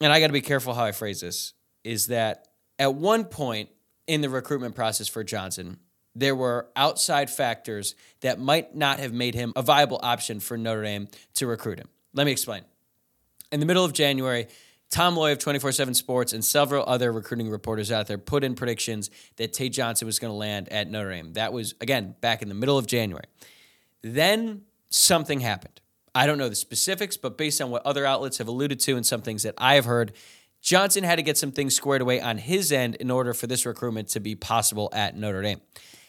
and 0.00 0.12
I 0.12 0.20
got 0.20 0.28
to 0.28 0.32
be 0.32 0.40
careful 0.40 0.74
how 0.74 0.84
I 0.84 0.92
phrase 0.92 1.20
this, 1.20 1.52
is 1.84 2.06
that 2.06 2.48
at 2.78 2.94
one 2.94 3.24
point 3.24 3.68
in 4.06 4.20
the 4.20 4.28
recruitment 4.28 4.74
process 4.74 5.08
for 5.08 5.22
Johnson, 5.22 5.78
there 6.14 6.34
were 6.34 6.68
outside 6.74 7.30
factors 7.30 7.94
that 8.20 8.38
might 8.38 8.74
not 8.74 8.98
have 8.98 9.12
made 9.12 9.34
him 9.34 9.52
a 9.56 9.62
viable 9.62 10.00
option 10.02 10.40
for 10.40 10.56
Notre 10.56 10.82
Dame 10.82 11.08
to 11.34 11.46
recruit 11.46 11.78
him. 11.78 11.88
Let 12.14 12.24
me 12.24 12.32
explain. 12.32 12.62
In 13.52 13.60
the 13.60 13.66
middle 13.66 13.84
of 13.84 13.92
January, 13.92 14.48
Tom 14.90 15.16
Loy 15.16 15.32
of 15.32 15.38
24 15.38 15.72
7 15.72 15.94
Sports 15.94 16.32
and 16.32 16.44
several 16.44 16.84
other 16.86 17.12
recruiting 17.12 17.48
reporters 17.48 17.92
out 17.92 18.08
there 18.08 18.18
put 18.18 18.42
in 18.42 18.54
predictions 18.54 19.10
that 19.36 19.52
Tate 19.52 19.72
Johnson 19.72 20.06
was 20.06 20.18
going 20.18 20.32
to 20.32 20.36
land 20.36 20.68
at 20.70 20.90
Notre 20.90 21.10
Dame. 21.10 21.34
That 21.34 21.52
was, 21.52 21.74
again, 21.80 22.16
back 22.20 22.42
in 22.42 22.48
the 22.48 22.54
middle 22.54 22.76
of 22.76 22.86
January. 22.86 23.26
Then 24.02 24.62
something 24.88 25.40
happened. 25.40 25.80
I 26.14 26.26
don't 26.26 26.38
know 26.38 26.48
the 26.48 26.56
specifics, 26.56 27.16
but 27.16 27.38
based 27.38 27.60
on 27.60 27.70
what 27.70 27.84
other 27.86 28.04
outlets 28.04 28.38
have 28.38 28.48
alluded 28.48 28.80
to 28.80 28.96
and 28.96 29.06
some 29.06 29.22
things 29.22 29.42
that 29.44 29.54
I 29.58 29.74
have 29.74 29.84
heard, 29.84 30.12
Johnson 30.60 31.04
had 31.04 31.16
to 31.16 31.22
get 31.22 31.38
some 31.38 31.52
things 31.52 31.74
squared 31.74 32.02
away 32.02 32.20
on 32.20 32.38
his 32.38 32.72
end 32.72 32.96
in 32.96 33.10
order 33.10 33.32
for 33.32 33.46
this 33.46 33.64
recruitment 33.64 34.08
to 34.08 34.20
be 34.20 34.34
possible 34.34 34.90
at 34.92 35.16
Notre 35.16 35.42
Dame. 35.42 35.60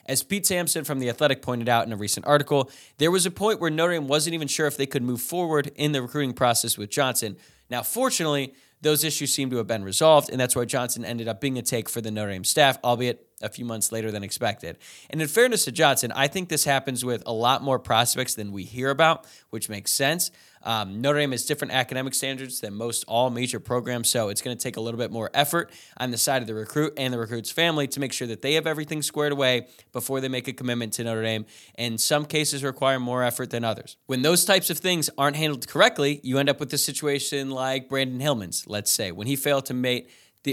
As 0.05 0.23
Pete 0.23 0.45
Sampson 0.45 0.83
from 0.83 0.99
The 0.99 1.09
Athletic 1.09 1.41
pointed 1.41 1.69
out 1.69 1.85
in 1.85 1.93
a 1.93 1.97
recent 1.97 2.25
article, 2.25 2.69
there 2.97 3.11
was 3.11 3.25
a 3.25 3.31
point 3.31 3.61
where 3.61 3.69
Notre 3.69 3.93
Dame 3.93 4.07
wasn't 4.07 4.33
even 4.33 4.47
sure 4.47 4.67
if 4.67 4.75
they 4.75 4.87
could 4.87 5.03
move 5.03 5.21
forward 5.21 5.71
in 5.75 5.91
the 5.91 6.01
recruiting 6.01 6.33
process 6.33 6.77
with 6.77 6.89
Johnson. 6.89 7.37
Now, 7.69 7.83
fortunately, 7.83 8.53
those 8.81 9.03
issues 9.03 9.33
seem 9.33 9.51
to 9.51 9.57
have 9.57 9.67
been 9.67 9.83
resolved, 9.83 10.29
and 10.29 10.39
that's 10.39 10.55
why 10.55 10.65
Johnson 10.65 11.05
ended 11.05 11.27
up 11.27 11.39
being 11.39 11.57
a 11.57 11.61
take 11.61 11.87
for 11.87 12.01
the 12.01 12.11
Notre 12.11 12.31
Dame 12.31 12.43
staff, 12.43 12.79
albeit 12.83 13.30
a 13.41 13.49
few 13.49 13.65
months 13.65 13.91
later 13.91 14.11
than 14.11 14.23
expected. 14.23 14.77
And 15.09 15.21
in 15.21 15.27
fairness 15.27 15.65
to 15.65 15.71
Johnson, 15.71 16.11
I 16.13 16.27
think 16.27 16.49
this 16.49 16.65
happens 16.65 17.03
with 17.03 17.23
a 17.25 17.33
lot 17.33 17.63
more 17.63 17.79
prospects 17.79 18.35
than 18.35 18.51
we 18.51 18.63
hear 18.63 18.89
about, 18.89 19.25
which 19.49 19.69
makes 19.69 19.91
sense. 19.91 20.31
Um, 20.63 21.01
Notre 21.01 21.19
Dame 21.19 21.31
has 21.31 21.45
different 21.45 21.73
academic 21.73 22.13
standards 22.13 22.59
than 22.59 22.75
most 22.75 23.03
all 23.07 23.29
major 23.29 23.59
programs, 23.59 24.09
so 24.09 24.29
it's 24.29 24.41
going 24.41 24.55
to 24.55 24.61
take 24.61 24.77
a 24.77 24.81
little 24.81 24.99
bit 24.99 25.11
more 25.11 25.29
effort 25.33 25.71
on 25.97 26.11
the 26.11 26.17
side 26.17 26.41
of 26.41 26.47
the 26.47 26.53
recruit 26.53 26.93
and 26.97 27.13
the 27.13 27.17
recruit's 27.17 27.51
family 27.51 27.87
to 27.87 27.99
make 27.99 28.13
sure 28.13 28.27
that 28.27 28.41
they 28.41 28.53
have 28.53 28.67
everything 28.67 29.01
squared 29.01 29.31
away 29.31 29.67
before 29.91 30.21
they 30.21 30.27
make 30.27 30.47
a 30.47 30.53
commitment 30.53 30.93
to 30.93 31.03
Notre 31.03 31.23
Dame. 31.23 31.45
And 31.75 31.99
some 31.99 32.25
cases 32.25 32.63
require 32.63 32.99
more 32.99 33.23
effort 33.23 33.49
than 33.49 33.63
others. 33.63 33.97
When 34.05 34.21
those 34.21 34.45
types 34.45 34.69
of 34.69 34.77
things 34.77 35.09
aren't 35.17 35.35
handled 35.35 35.67
correctly, 35.67 36.19
you 36.23 36.37
end 36.37 36.49
up 36.49 36.59
with 36.59 36.71
a 36.73 36.77
situation 36.77 37.49
like 37.49 37.89
Brandyn 37.89 38.21
Hillman's, 38.21 38.65
let's 38.67 38.91
say, 38.91 39.11
when 39.11 39.27
he 39.27 39.35
failed 39.35 39.65
to 39.65 39.73
meet 39.73 40.09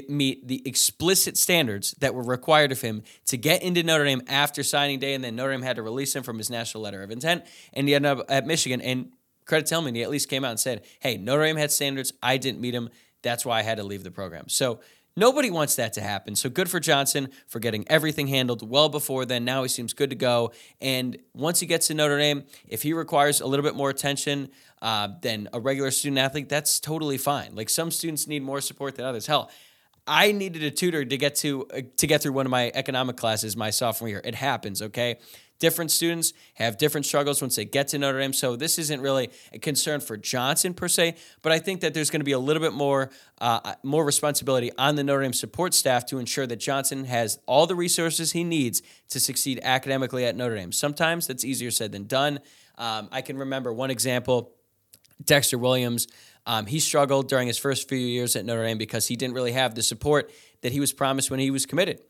meet 0.08 0.46
the 0.46 0.62
explicit 0.66 1.36
standards 1.36 1.94
that 2.00 2.14
were 2.14 2.22
required 2.22 2.72
of 2.72 2.80
him 2.80 3.02
to 3.26 3.36
get 3.36 3.62
into 3.62 3.82
Notre 3.82 4.04
Dame 4.04 4.22
after 4.28 4.62
signing 4.62 4.98
day, 4.98 5.14
and 5.14 5.24
then 5.24 5.36
Notre 5.36 5.52
Dame 5.52 5.62
had 5.62 5.76
to 5.76 5.82
release 5.82 6.14
him 6.14 6.22
from 6.22 6.38
his 6.38 6.50
national 6.50 6.82
letter 6.82 7.02
of 7.02 7.10
intent, 7.10 7.44
and 7.72 7.88
he 7.88 7.94
ended 7.94 8.18
up 8.18 8.26
at 8.28 8.46
Michigan. 8.46 8.80
And 8.80 9.12
credit 9.44 9.66
to 9.66 9.74
Hillman, 9.74 9.94
he 9.94 10.02
at 10.02 10.10
least 10.10 10.28
came 10.28 10.44
out 10.44 10.50
and 10.50 10.60
said, 10.60 10.82
"Hey, 11.00 11.16
Notre 11.16 11.44
Dame 11.44 11.56
had 11.56 11.72
standards. 11.72 12.12
I 12.22 12.36
didn't 12.36 12.60
meet 12.60 12.72
them. 12.72 12.90
That's 13.22 13.44
why 13.44 13.58
I 13.58 13.62
had 13.62 13.78
to 13.78 13.84
leave 13.84 14.04
the 14.04 14.10
program." 14.10 14.48
So. 14.48 14.80
Nobody 15.16 15.50
wants 15.50 15.74
that 15.74 15.94
to 15.94 16.00
happen. 16.00 16.36
So 16.36 16.48
good 16.48 16.70
for 16.70 16.78
Johnson 16.78 17.30
for 17.48 17.58
getting 17.58 17.84
everything 17.88 18.28
handled 18.28 18.62
well 18.68 18.88
before 18.88 19.24
then. 19.24 19.44
Now 19.44 19.64
he 19.64 19.68
seems 19.68 19.92
good 19.92 20.10
to 20.10 20.16
go. 20.16 20.52
And 20.80 21.18
once 21.34 21.58
he 21.58 21.66
gets 21.66 21.88
to 21.88 21.94
Notre 21.94 22.18
Dame, 22.18 22.44
if 22.68 22.82
he 22.84 22.92
requires 22.92 23.40
a 23.40 23.46
little 23.48 23.64
bit 23.64 23.74
more 23.74 23.90
attention 23.90 24.48
uh, 24.80 25.08
than 25.20 25.48
a 25.52 25.58
regular 25.58 25.90
student 25.90 26.20
athlete, 26.20 26.48
that's 26.48 26.78
totally 26.78 27.18
fine. 27.18 27.56
Like 27.56 27.68
some 27.68 27.90
students 27.90 28.28
need 28.28 28.44
more 28.44 28.60
support 28.60 28.94
than 28.94 29.06
others. 29.06 29.26
Hell, 29.26 29.50
I 30.08 30.32
needed 30.32 30.62
a 30.62 30.70
tutor 30.70 31.04
to 31.04 31.16
get 31.16 31.36
to 31.36 31.66
uh, 31.72 31.80
to 31.98 32.06
get 32.06 32.22
through 32.22 32.32
one 32.32 32.46
of 32.46 32.50
my 32.50 32.72
economic 32.74 33.16
classes 33.16 33.56
my 33.56 33.70
sophomore 33.70 34.08
year. 34.08 34.22
It 34.24 34.34
happens, 34.34 34.82
okay? 34.82 35.18
Different 35.58 35.90
students 35.90 36.32
have 36.54 36.78
different 36.78 37.04
struggles 37.04 37.42
once 37.42 37.56
they 37.56 37.64
get 37.64 37.88
to 37.88 37.98
Notre 37.98 38.20
Dame. 38.20 38.32
So 38.32 38.54
this 38.54 38.78
isn't 38.78 39.00
really 39.00 39.30
a 39.52 39.58
concern 39.58 40.00
for 40.00 40.16
Johnson 40.16 40.72
per 40.72 40.86
se, 40.86 41.16
but 41.42 41.50
I 41.50 41.58
think 41.58 41.80
that 41.80 41.94
there's 41.94 42.10
going 42.10 42.20
to 42.20 42.24
be 42.24 42.32
a 42.32 42.38
little 42.38 42.62
bit 42.62 42.72
more 42.72 43.10
uh, 43.40 43.74
more 43.82 44.04
responsibility 44.04 44.70
on 44.78 44.94
the 44.94 45.04
Notre 45.04 45.22
Dame 45.22 45.32
support 45.32 45.74
staff 45.74 46.06
to 46.06 46.18
ensure 46.18 46.46
that 46.46 46.56
Johnson 46.56 47.04
has 47.04 47.38
all 47.46 47.66
the 47.66 47.74
resources 47.74 48.32
he 48.32 48.44
needs 48.44 48.82
to 49.10 49.20
succeed 49.20 49.60
academically 49.62 50.24
at 50.24 50.36
Notre 50.36 50.54
Dame. 50.54 50.72
Sometimes 50.72 51.26
that's 51.26 51.44
easier 51.44 51.70
said 51.70 51.92
than 51.92 52.06
done. 52.06 52.40
Um, 52.76 53.08
I 53.10 53.22
can 53.22 53.36
remember 53.36 53.72
one 53.72 53.90
example. 53.90 54.54
Dexter 55.24 55.58
Williams 55.58 56.06
um, 56.48 56.64
he 56.64 56.80
struggled 56.80 57.28
during 57.28 57.46
his 57.46 57.58
first 57.58 57.88
few 57.88 57.98
years 57.98 58.34
at 58.34 58.44
Notre 58.46 58.64
Dame 58.64 58.78
because 58.78 59.06
he 59.06 59.16
didn't 59.16 59.34
really 59.34 59.52
have 59.52 59.74
the 59.74 59.82
support 59.82 60.32
that 60.62 60.72
he 60.72 60.80
was 60.80 60.94
promised 60.94 61.30
when 61.30 61.38
he 61.38 61.50
was 61.50 61.66
committed. 61.66 62.00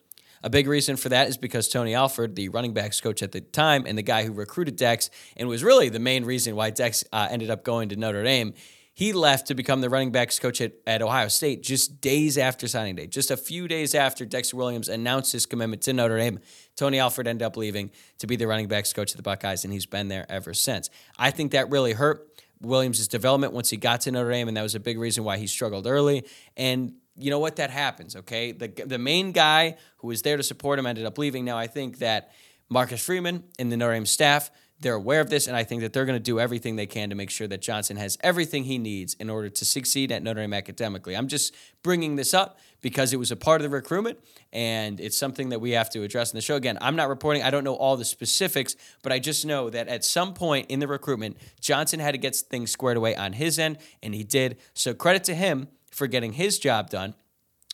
A 0.45 0.49
big 0.49 0.68
reason 0.68 0.97
for 0.97 1.09
that 1.09 1.28
is 1.28 1.37
because 1.37 1.68
Tony 1.68 1.92
Alford, 1.92 2.37
the 2.37 2.49
running 2.49 2.73
backs 2.73 3.00
coach 3.00 3.21
at 3.21 3.33
the 3.33 3.40
time 3.40 3.85
and 3.85 3.99
the 3.99 4.02
guy 4.02 4.23
who 4.23 4.33
recruited 4.33 4.76
Dex 4.76 5.11
and 5.37 5.49
was 5.49 5.64
really 5.64 5.88
the 5.88 5.99
main 5.99 6.25
reason 6.25 6.54
why 6.54 6.71
Dex 6.71 7.02
uh, 7.12 7.26
ended 7.28 7.50
up 7.50 7.64
going 7.64 7.88
to 7.88 7.97
Notre 7.97 8.23
Dame, 8.23 8.54
he 8.95 9.12
left 9.12 9.49
to 9.49 9.54
become 9.57 9.80
the 9.80 9.90
running 9.90 10.12
backs 10.12 10.38
coach 10.38 10.61
at, 10.61 10.75
at 10.87 11.02
Ohio 11.02 11.26
State 11.26 11.64
just 11.64 12.00
days 12.00 12.38
after 12.38 12.68
signing 12.68 12.95
day. 12.95 13.09
Just 13.09 13.33
a 13.33 13.37
few 13.37 13.66
days 13.66 13.92
after 13.92 14.25
Dexter 14.25 14.57
Williams 14.57 14.88
announced 14.88 15.33
his 15.33 15.47
commitment 15.47 15.83
to 15.83 15.92
Notre 15.92 16.18
Dame, 16.18 16.38
Tony 16.76 17.00
Alford 17.00 17.26
ended 17.26 17.45
up 17.45 17.57
leaving 17.57 17.90
to 18.18 18.28
be 18.28 18.37
the 18.37 18.47
running 18.47 18.68
backs 18.68 18.92
coach 18.92 19.11
of 19.11 19.16
the 19.16 19.23
Buckeyes, 19.25 19.64
and 19.64 19.73
he's 19.73 19.87
been 19.87 20.07
there 20.07 20.26
ever 20.28 20.54
since. 20.54 20.90
I 21.18 21.33
think 21.33 21.50
that 21.52 21.71
really 21.71 21.95
hurt. 21.95 22.27
Williams' 22.61 23.07
development 23.09 23.53
once 23.53 23.71
he 23.71 23.77
got 23.77 24.03
to 24.03 24.11
Notre 24.11 24.31
Dame, 24.31 24.49
and 24.49 24.57
that 24.57 24.62
was 24.62 24.75
a 24.75 24.81
big 24.81 24.99
reason 24.99 25.25
why 25.25 25.38
he 25.38 25.47
struggled 25.47 25.87
early. 25.87 26.25
And 26.57 26.95
you 27.17 27.31
know 27.31 27.38
what? 27.38 27.57
That 27.57 27.71
happens, 27.71 28.17
okay? 28.17 28.53
The, 28.53 28.69
the 28.69 28.99
main 28.99 29.33
guy 29.33 29.77
who 29.99 30.09
was 30.09 30.23
there 30.23 30.37
to 30.37 30.43
support 30.43 30.79
him 30.79 30.87
ended 30.87 31.07
up 31.07 31.19
leaving. 31.19 31.45
Now, 31.45 31.59
I 31.59 31.67
think 31.67 31.99
that 31.99 32.33
Marcus 32.69 33.05
Freeman 33.05 33.45
and 33.59 33.73
the 33.73 33.77
Notre 33.77 33.95
Dame 33.95 34.07
staff, 34.07 34.50
They're 34.80 34.94
aware 34.94 35.20
of 35.20 35.28
this, 35.28 35.49
and 35.49 35.56
I 35.56 35.64
think 35.64 35.82
that 35.82 35.92
they're 35.92 36.04
going 36.04 36.18
to 36.18 36.23
do 36.23 36.38
everything 36.38 36.76
they 36.76 36.87
can 36.87 37.11
to 37.11 37.16
make 37.16 37.30
sure 37.30 37.49
that 37.49 37.61
Johnson 37.61 37.97
has 37.97 38.16
everything 38.20 38.62
he 38.62 38.78
needs 38.78 39.14
in 39.14 39.28
order 39.28 39.49
to 39.49 39.64
succeed 39.64 40.12
at 40.12 40.23
Notre 40.23 40.40
Dame 40.40 40.54
academically. 40.54 41.16
I'm 41.16 41.26
just 41.26 41.52
bringing 41.82 42.14
this 42.14 42.32
up 42.32 42.58
because 42.80 43.12
it 43.12 43.16
was 43.16 43.32
a 43.32 43.37
part 43.37 43.61
of 43.61 43.64
the 43.64 43.75
recruitment, 43.75 44.20
and 44.52 45.00
it's 45.00 45.16
something 45.16 45.49
that 45.49 45.61
we 45.61 45.73
have 45.73 45.90
to 45.90 46.04
address 46.04 46.32
in 46.32 46.37
the 46.37 46.42
show. 46.42 46.54
Again, 46.54 46.78
I'm 46.80 46.94
not 46.94 47.08
reporting, 47.08 47.42
I 47.42 47.50
don't 47.50 47.64
know 47.64 47.75
all 47.75 47.97
the 47.97 48.04
specifics, 48.04 48.76
but 49.02 49.11
I 49.11 49.18
just 49.18 49.44
know 49.44 49.68
that 49.68 49.88
at 49.88 50.04
some 50.04 50.32
point 50.32 50.70
in 50.70 50.78
the 50.78 50.87
recruitment, 50.87 51.38
Johnson 51.61 51.99
had 51.99 52.12
to 52.12 52.18
get 52.18 52.37
things 52.37 52.70
squared 52.70 52.97
away 52.97 53.16
on 53.16 53.32
his 53.32 53.58
end, 53.58 53.78
and 54.00 54.14
he 54.14 54.23
did. 54.23 54.58
So 54.75 54.94
credit 54.94 55.25
to 55.25 55.35
him 55.35 55.68
for 55.90 56.06
getting 56.06 56.35
his 56.35 56.58
job 56.61 56.88
done. 56.88 57.14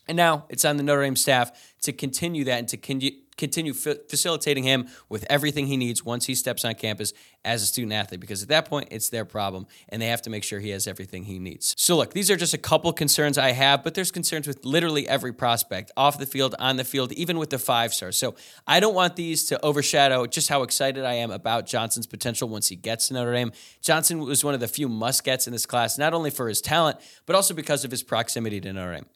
And 0.06 0.16
now 0.16 0.44
it's 0.48 0.64
on 0.64 0.76
the 0.76 0.82
Notre 0.82 1.02
Dame 1.02 1.16
staff 1.16 1.74
to 1.82 1.92
continue 1.92 2.44
that 2.44 2.58
and 2.58 2.68
to 2.68 2.76
continue 2.76 3.20
continue 3.36 3.72
facilitating 3.72 4.64
him 4.64 4.88
with 5.08 5.24
everything 5.28 5.66
he 5.66 5.76
needs 5.76 6.04
once 6.04 6.26
he 6.26 6.34
steps 6.34 6.64
on 6.64 6.74
campus 6.74 7.12
as 7.44 7.62
a 7.62 7.66
student 7.66 7.92
athlete 7.92 8.20
because 8.20 8.42
at 8.42 8.48
that 8.48 8.64
point 8.66 8.88
it's 8.90 9.08
their 9.08 9.24
problem 9.24 9.66
and 9.88 10.00
they 10.00 10.06
have 10.06 10.22
to 10.22 10.30
make 10.30 10.44
sure 10.44 10.60
he 10.60 10.70
has 10.70 10.86
everything 10.86 11.24
he 11.24 11.38
needs. 11.38 11.74
So 11.76 11.96
look, 11.96 12.12
these 12.12 12.30
are 12.30 12.36
just 12.36 12.54
a 12.54 12.58
couple 12.58 12.92
concerns 12.92 13.36
I 13.36 13.52
have, 13.52 13.82
but 13.82 13.94
there's 13.94 14.10
concerns 14.10 14.46
with 14.46 14.64
literally 14.64 15.08
every 15.08 15.32
prospect 15.32 15.90
off 15.96 16.18
the 16.18 16.26
field, 16.26 16.54
on 16.58 16.76
the 16.76 16.84
field, 16.84 17.12
even 17.12 17.38
with 17.38 17.50
the 17.50 17.58
five 17.58 17.92
stars. 17.92 18.16
So 18.16 18.34
I 18.66 18.80
don't 18.80 18.94
want 18.94 19.16
these 19.16 19.44
to 19.46 19.62
overshadow 19.64 20.26
just 20.26 20.48
how 20.48 20.62
excited 20.62 21.04
I 21.04 21.14
am 21.14 21.30
about 21.30 21.66
Johnson's 21.66 22.06
potential 22.06 22.48
once 22.48 22.68
he 22.68 22.76
gets 22.76 23.08
to 23.08 23.14
Notre 23.14 23.32
Dame. 23.32 23.52
Johnson 23.82 24.20
was 24.20 24.44
one 24.44 24.54
of 24.54 24.60
the 24.60 24.68
few 24.68 24.88
must 24.88 25.24
gets 25.24 25.46
in 25.46 25.52
this 25.52 25.66
class, 25.66 25.98
not 25.98 26.14
only 26.14 26.30
for 26.30 26.48
his 26.48 26.60
talent, 26.60 26.98
but 27.26 27.36
also 27.36 27.54
because 27.54 27.84
of 27.84 27.90
his 27.90 28.02
proximity 28.02 28.60
to 28.60 28.72
Notre 28.72 28.94
Dame. 28.94 29.06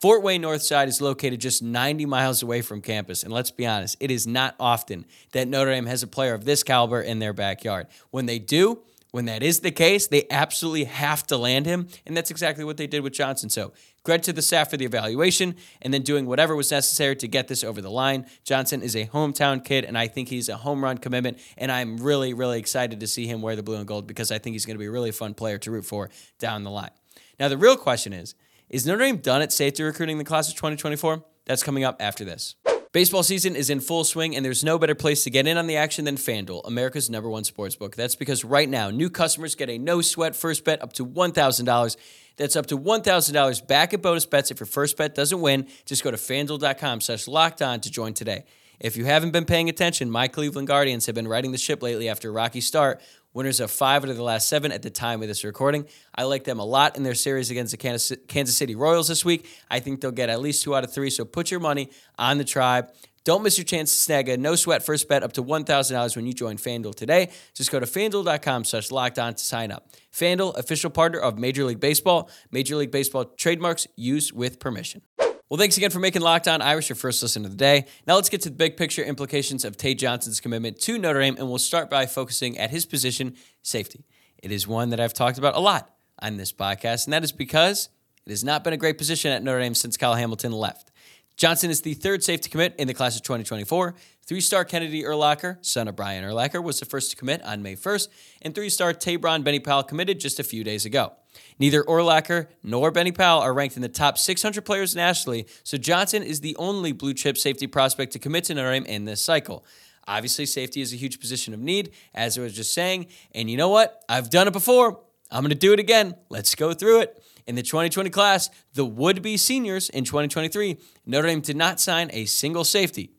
Fort 0.00 0.22
Wayne 0.22 0.40
Northside 0.40 0.86
is 0.88 1.02
located 1.02 1.42
just 1.42 1.62
90 1.62 2.06
miles 2.06 2.42
away 2.42 2.62
from 2.62 2.80
campus. 2.80 3.22
And 3.22 3.30
let's 3.30 3.50
be 3.50 3.66
honest, 3.66 3.98
it 4.00 4.10
is 4.10 4.26
not 4.26 4.54
often 4.58 5.04
that 5.32 5.46
Notre 5.46 5.72
Dame 5.72 5.84
has 5.84 6.02
a 6.02 6.06
player 6.06 6.32
of 6.32 6.46
this 6.46 6.62
caliber 6.62 7.02
in 7.02 7.18
their 7.18 7.34
backyard. 7.34 7.86
When 8.10 8.24
they 8.24 8.38
do, 8.38 8.80
when 9.10 9.26
that 9.26 9.42
is 9.42 9.60
the 9.60 9.70
case, 9.70 10.06
they 10.06 10.24
absolutely 10.30 10.84
have 10.84 11.26
to 11.26 11.36
land 11.36 11.66
him. 11.66 11.88
And 12.06 12.16
that's 12.16 12.30
exactly 12.30 12.64
what 12.64 12.78
they 12.78 12.86
did 12.86 13.02
with 13.02 13.12
Johnson. 13.12 13.50
So, 13.50 13.72
credit 14.02 14.22
to 14.24 14.32
the 14.32 14.40
staff 14.40 14.70
for 14.70 14.78
the 14.78 14.86
evaluation 14.86 15.54
and 15.82 15.92
then 15.92 16.00
doing 16.00 16.24
whatever 16.24 16.56
was 16.56 16.70
necessary 16.70 17.14
to 17.16 17.28
get 17.28 17.48
this 17.48 17.62
over 17.62 17.82
the 17.82 17.90
line. 17.90 18.24
Johnson 18.42 18.80
is 18.80 18.96
a 18.96 19.04
hometown 19.06 19.62
kid, 19.62 19.84
and 19.84 19.98
I 19.98 20.06
think 20.06 20.30
he's 20.30 20.48
a 20.48 20.56
home 20.56 20.82
run 20.82 20.96
commitment. 20.96 21.38
And 21.58 21.70
I'm 21.70 21.98
really, 21.98 22.32
really 22.32 22.58
excited 22.58 23.00
to 23.00 23.06
see 23.06 23.26
him 23.26 23.42
wear 23.42 23.54
the 23.54 23.62
blue 23.62 23.76
and 23.76 23.86
gold 23.86 24.06
because 24.06 24.32
I 24.32 24.38
think 24.38 24.54
he's 24.54 24.64
going 24.64 24.76
to 24.76 24.80
be 24.80 24.86
a 24.86 24.90
really 24.90 25.12
fun 25.12 25.34
player 25.34 25.58
to 25.58 25.70
root 25.70 25.84
for 25.84 26.08
down 26.38 26.64
the 26.64 26.70
line. 26.70 26.92
Now, 27.38 27.48
the 27.48 27.58
real 27.58 27.76
question 27.76 28.14
is, 28.14 28.34
is 28.70 28.86
Notre 28.86 29.04
Dame 29.04 29.16
done 29.16 29.42
at 29.42 29.52
safety 29.52 29.82
recruiting 29.82 30.18
the 30.18 30.24
class 30.24 30.48
of 30.48 30.54
2024? 30.54 31.24
That's 31.44 31.62
coming 31.62 31.82
up 31.82 31.96
after 32.00 32.24
this. 32.24 32.54
Baseball 32.92 33.22
season 33.22 33.54
is 33.56 33.68
in 33.68 33.80
full 33.80 34.04
swing, 34.04 34.34
and 34.34 34.44
there's 34.44 34.64
no 34.64 34.78
better 34.78 34.94
place 34.94 35.24
to 35.24 35.30
get 35.30 35.46
in 35.46 35.56
on 35.56 35.66
the 35.66 35.76
action 35.76 36.04
than 36.04 36.16
FanDuel, 36.16 36.66
America's 36.66 37.10
number 37.10 37.28
one 37.28 37.44
sports 37.44 37.76
book. 37.76 37.94
That's 37.94 38.16
because 38.16 38.44
right 38.44 38.68
now, 38.68 38.90
new 38.90 39.10
customers 39.10 39.54
get 39.54 39.70
a 39.70 39.78
no 39.78 40.00
sweat 40.00 40.34
first 40.34 40.64
bet 40.64 40.82
up 40.82 40.92
to 40.94 41.06
$1,000. 41.06 41.96
That's 42.36 42.56
up 42.56 42.66
to 42.66 42.78
$1,000 42.78 43.66
back 43.66 43.94
at 43.94 44.02
bonus 44.02 44.26
bets 44.26 44.50
if 44.50 44.58
your 44.60 44.66
first 44.66 44.96
bet 44.96 45.14
doesn't 45.14 45.40
win. 45.40 45.66
Just 45.84 46.02
go 46.02 46.10
to 46.10 46.16
fanduel.com 46.16 47.00
slash 47.00 47.28
locked 47.28 47.62
on 47.62 47.80
to 47.80 47.90
join 47.90 48.14
today. 48.14 48.44
If 48.80 48.96
you 48.96 49.04
haven't 49.04 49.32
been 49.32 49.44
paying 49.44 49.68
attention, 49.68 50.10
my 50.10 50.26
Cleveland 50.26 50.66
Guardians 50.66 51.04
have 51.04 51.14
been 51.14 51.28
riding 51.28 51.52
the 51.52 51.58
ship 51.58 51.82
lately 51.82 52.08
after 52.08 52.30
a 52.30 52.32
rocky 52.32 52.62
start 52.62 53.00
winners 53.32 53.60
of 53.60 53.70
five 53.70 54.04
out 54.04 54.10
of 54.10 54.16
the 54.16 54.22
last 54.22 54.48
seven 54.48 54.72
at 54.72 54.82
the 54.82 54.90
time 54.90 55.22
of 55.22 55.28
this 55.28 55.44
recording. 55.44 55.86
I 56.14 56.24
like 56.24 56.44
them 56.44 56.58
a 56.58 56.64
lot 56.64 56.96
in 56.96 57.02
their 57.02 57.14
series 57.14 57.50
against 57.50 57.72
the 57.72 58.16
Kansas 58.28 58.56
City 58.56 58.74
Royals 58.74 59.08
this 59.08 59.24
week. 59.24 59.48
I 59.70 59.80
think 59.80 60.00
they'll 60.00 60.10
get 60.10 60.28
at 60.28 60.40
least 60.40 60.62
two 60.62 60.74
out 60.74 60.84
of 60.84 60.92
three. 60.92 61.10
So 61.10 61.24
put 61.24 61.50
your 61.50 61.60
money 61.60 61.90
on 62.18 62.38
the 62.38 62.44
tribe. 62.44 62.90
Don't 63.24 63.42
miss 63.42 63.58
your 63.58 63.66
chance 63.66 63.92
to 63.92 63.98
snag 63.98 64.28
a 64.30 64.36
no 64.38 64.54
sweat 64.54 64.82
first 64.82 65.06
bet 65.08 65.22
up 65.22 65.32
to 65.34 65.42
$1,000 65.44 66.16
when 66.16 66.26
you 66.26 66.32
join 66.32 66.56
FanDuel 66.56 66.94
today. 66.94 67.30
Just 67.54 67.70
go 67.70 67.78
to 67.78 67.86
fanduel.com 67.86 68.64
slash 68.64 68.90
locked 68.90 69.18
on 69.18 69.34
to 69.34 69.44
sign 69.44 69.70
up. 69.70 69.90
FanDuel, 70.12 70.56
official 70.56 70.90
partner 70.90 71.18
of 71.18 71.38
Major 71.38 71.64
League 71.64 71.80
Baseball. 71.80 72.30
Major 72.50 72.76
League 72.76 72.90
Baseball 72.90 73.26
trademarks 73.26 73.86
used 73.94 74.32
with 74.32 74.58
permission. 74.58 75.02
Well, 75.50 75.58
thanks 75.58 75.76
again 75.76 75.90
for 75.90 75.98
making 75.98 76.22
Locked 76.22 76.46
On 76.46 76.62
Irish 76.62 76.88
your 76.88 76.94
first 76.94 77.20
listen 77.24 77.44
of 77.44 77.50
the 77.50 77.56
day. 77.56 77.86
Now 78.06 78.14
let's 78.14 78.28
get 78.28 78.42
to 78.42 78.50
the 78.50 78.54
big 78.54 78.76
picture 78.76 79.02
implications 79.02 79.64
of 79.64 79.76
Tate 79.76 79.98
Johnson's 79.98 80.38
commitment 80.38 80.78
to 80.82 80.96
Notre 80.96 81.18
Dame, 81.18 81.34
and 81.38 81.48
we'll 81.48 81.58
start 81.58 81.90
by 81.90 82.06
focusing 82.06 82.56
at 82.56 82.70
his 82.70 82.86
position, 82.86 83.34
safety. 83.60 84.04
It 84.40 84.52
is 84.52 84.68
one 84.68 84.90
that 84.90 85.00
I've 85.00 85.12
talked 85.12 85.38
about 85.38 85.56
a 85.56 85.58
lot 85.58 85.92
on 86.20 86.36
this 86.36 86.52
podcast, 86.52 87.06
and 87.06 87.12
that 87.12 87.24
is 87.24 87.32
because 87.32 87.88
it 88.24 88.30
has 88.30 88.44
not 88.44 88.62
been 88.62 88.74
a 88.74 88.76
great 88.76 88.96
position 88.96 89.32
at 89.32 89.42
Notre 89.42 89.58
Dame 89.58 89.74
since 89.74 89.96
Kyle 89.96 90.14
Hamilton 90.14 90.52
left. 90.52 90.92
Johnson 91.36 91.68
is 91.68 91.80
the 91.80 91.94
third 91.94 92.22
safety 92.22 92.44
to 92.44 92.50
commit 92.50 92.76
in 92.78 92.86
the 92.86 92.94
class 92.94 93.16
of 93.16 93.22
2024. 93.22 93.96
Three 94.24 94.40
star 94.40 94.64
Kennedy 94.64 95.02
Urlacher, 95.02 95.58
son 95.66 95.88
of 95.88 95.96
Brian 95.96 96.22
Urlacher, 96.22 96.62
was 96.62 96.78
the 96.78 96.86
first 96.86 97.10
to 97.10 97.16
commit 97.16 97.42
on 97.42 97.60
May 97.60 97.74
1st, 97.74 98.06
and 98.42 98.54
three 98.54 98.70
star 98.70 98.94
Tabron 98.94 99.42
Benny 99.42 99.58
Powell 99.58 99.82
committed 99.82 100.20
just 100.20 100.38
a 100.38 100.44
few 100.44 100.62
days 100.62 100.84
ago. 100.84 101.14
Neither 101.58 101.84
Urlacher 101.84 102.46
nor 102.62 102.90
Benny 102.90 103.12
Powell 103.12 103.42
are 103.42 103.52
ranked 103.52 103.76
in 103.76 103.82
the 103.82 103.88
top 103.88 104.18
600 104.18 104.64
players 104.64 104.96
nationally, 104.96 105.46
so 105.62 105.76
Johnson 105.76 106.22
is 106.22 106.40
the 106.40 106.56
only 106.56 106.92
blue 106.92 107.14
chip 107.14 107.36
safety 107.36 107.66
prospect 107.66 108.12
to 108.12 108.18
commit 108.18 108.44
to 108.44 108.54
Notre 108.54 108.72
Dame 108.72 108.86
in 108.86 109.04
this 109.04 109.22
cycle. 109.22 109.64
Obviously, 110.08 110.46
safety 110.46 110.80
is 110.80 110.92
a 110.92 110.96
huge 110.96 111.20
position 111.20 111.54
of 111.54 111.60
need, 111.60 111.92
as 112.14 112.36
I 112.36 112.42
was 112.42 112.54
just 112.54 112.74
saying, 112.74 113.06
and 113.34 113.50
you 113.50 113.56
know 113.56 113.68
what? 113.68 114.02
I've 114.08 114.30
done 114.30 114.48
it 114.48 114.52
before. 114.52 115.00
I'm 115.30 115.42
going 115.42 115.50
to 115.50 115.54
do 115.54 115.72
it 115.72 115.78
again. 115.78 116.16
Let's 116.28 116.54
go 116.54 116.72
through 116.72 117.02
it. 117.02 117.22
In 117.46 117.54
the 117.54 117.62
2020 117.62 118.10
class, 118.10 118.50
the 118.74 118.84
would 118.84 119.22
be 119.22 119.36
seniors 119.36 119.88
in 119.88 120.04
2023, 120.04 120.78
Notre 121.06 121.28
Dame 121.28 121.40
did 121.40 121.56
not 121.56 121.80
sign 121.80 122.10
a 122.12 122.24
single 122.24 122.64
safety. 122.64 123.12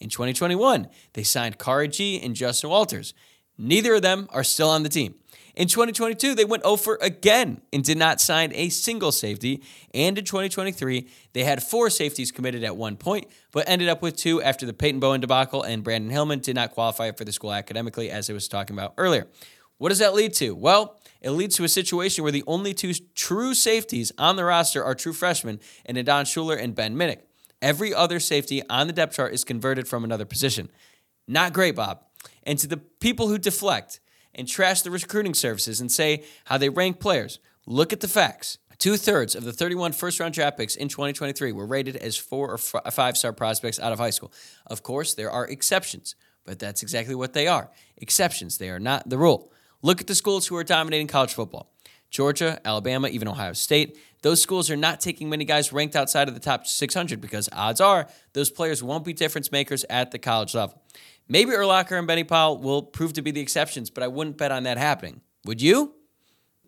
In 0.00 0.08
2021, 0.08 0.88
they 1.14 1.22
signed 1.22 1.58
Khari 1.58 1.90
Gee 1.90 2.20
and 2.20 2.34
Justin 2.34 2.70
Walters. 2.70 3.14
Neither 3.58 3.96
of 3.96 4.02
them 4.02 4.28
are 4.30 4.44
still 4.44 4.70
on 4.70 4.84
the 4.84 4.88
team. 4.88 5.16
In 5.58 5.66
2022, 5.66 6.36
they 6.36 6.44
went 6.44 6.62
over 6.62 6.96
again 7.00 7.60
and 7.72 7.82
did 7.82 7.98
not 7.98 8.20
sign 8.20 8.52
a 8.54 8.68
single 8.68 9.10
safety. 9.10 9.60
And 9.92 10.16
in 10.16 10.24
2023, 10.24 11.08
they 11.32 11.42
had 11.42 11.64
four 11.64 11.90
safeties 11.90 12.30
committed 12.30 12.62
at 12.62 12.76
one 12.76 12.96
point, 12.96 13.26
but 13.50 13.68
ended 13.68 13.88
up 13.88 14.00
with 14.00 14.14
two 14.16 14.40
after 14.40 14.66
the 14.66 14.72
Peyton 14.72 15.00
Bowen 15.00 15.20
debacle 15.20 15.64
and 15.64 15.82
Brandyn 15.82 16.12
Hillman 16.12 16.38
did 16.38 16.54
not 16.54 16.70
qualify 16.70 17.10
for 17.10 17.24
the 17.24 17.32
school 17.32 17.52
academically, 17.52 18.08
as 18.08 18.30
I 18.30 18.34
was 18.34 18.46
talking 18.46 18.76
about 18.76 18.94
earlier. 18.98 19.26
What 19.78 19.88
does 19.88 19.98
that 19.98 20.14
lead 20.14 20.32
to? 20.34 20.54
Well, 20.54 21.00
it 21.20 21.30
leads 21.30 21.56
to 21.56 21.64
a 21.64 21.68
situation 21.68 22.22
where 22.22 22.30
the 22.30 22.44
only 22.46 22.72
two 22.72 22.92
true 23.16 23.52
safeties 23.52 24.12
on 24.16 24.36
the 24.36 24.44
roster 24.44 24.84
are 24.84 24.94
true 24.94 25.12
freshmen 25.12 25.58
and 25.84 25.98
Adon 25.98 26.24
Shuler 26.24 26.56
and 26.56 26.72
Ben 26.72 26.94
Minnick. 26.94 27.22
Every 27.60 27.92
other 27.92 28.20
safety 28.20 28.62
on 28.70 28.86
the 28.86 28.92
depth 28.92 29.16
chart 29.16 29.34
is 29.34 29.42
converted 29.42 29.88
from 29.88 30.04
another 30.04 30.24
position. 30.24 30.70
Not 31.26 31.52
great, 31.52 31.74
Bob. 31.74 32.04
And 32.44 32.60
to 32.60 32.68
the 32.68 32.76
people 32.76 33.26
who 33.26 33.38
deflect 33.38 33.98
and 34.34 34.48
trash 34.48 34.82
the 34.82 34.90
recruiting 34.90 35.34
services 35.34 35.80
and 35.80 35.90
say 35.90 36.24
how 36.44 36.58
they 36.58 36.68
rank 36.68 37.00
players, 37.00 37.38
look 37.66 37.92
at 37.92 38.00
the 38.00 38.08
facts. 38.08 38.58
Two 38.78 38.96
thirds 38.96 39.34
of 39.34 39.42
the 39.42 39.52
31 39.52 39.92
first 39.92 40.20
round 40.20 40.34
draft 40.34 40.56
picks 40.56 40.76
in 40.76 40.88
2023 40.88 41.50
were 41.50 41.66
rated 41.66 41.96
as 41.96 42.16
four 42.16 42.52
or 42.52 42.58
uh, 42.84 42.90
five 42.90 43.16
star 43.16 43.32
prospects 43.32 43.80
out 43.80 43.92
of 43.92 43.98
high 43.98 44.10
school. 44.10 44.32
Of 44.66 44.84
course, 44.84 45.14
there 45.14 45.30
are 45.30 45.46
exceptions, 45.46 46.14
but 46.44 46.60
that's 46.60 46.82
exactly 46.82 47.16
what 47.16 47.32
they 47.32 47.48
are 47.48 47.70
exceptions. 47.96 48.58
They 48.58 48.70
are 48.70 48.78
not 48.78 49.08
the 49.08 49.18
rule. 49.18 49.52
Look 49.82 50.00
at 50.00 50.06
the 50.06 50.14
schools 50.14 50.46
who 50.46 50.56
are 50.56 50.64
dominating 50.64 51.08
college 51.08 51.34
football 51.34 51.72
Georgia, 52.10 52.60
Alabama, 52.64 53.08
even 53.08 53.28
Ohio 53.28 53.52
State. 53.52 53.98
Those 54.22 54.40
schools 54.40 54.70
are 54.70 54.76
not 54.76 55.00
taking 55.00 55.28
many 55.28 55.44
guys 55.44 55.72
ranked 55.72 55.94
outside 55.94 56.26
of 56.28 56.34
the 56.34 56.40
top 56.40 56.66
600 56.66 57.20
because 57.20 57.48
odds 57.52 57.80
are 57.80 58.08
those 58.32 58.50
players 58.50 58.82
won't 58.82 59.04
be 59.04 59.12
difference 59.12 59.52
makers 59.52 59.84
at 59.90 60.10
the 60.10 60.18
college 60.18 60.54
level. 60.54 60.82
Maybe 61.28 61.52
Urlacher 61.52 61.98
and 61.98 62.06
Benny 62.06 62.24
Powell 62.24 62.58
will 62.58 62.82
prove 62.82 63.12
to 63.14 63.22
be 63.22 63.30
the 63.30 63.40
exceptions, 63.40 63.90
but 63.90 64.02
I 64.02 64.08
wouldn't 64.08 64.38
bet 64.38 64.50
on 64.50 64.62
that 64.62 64.78
happening. 64.78 65.20
Would 65.44 65.60
you? 65.60 65.94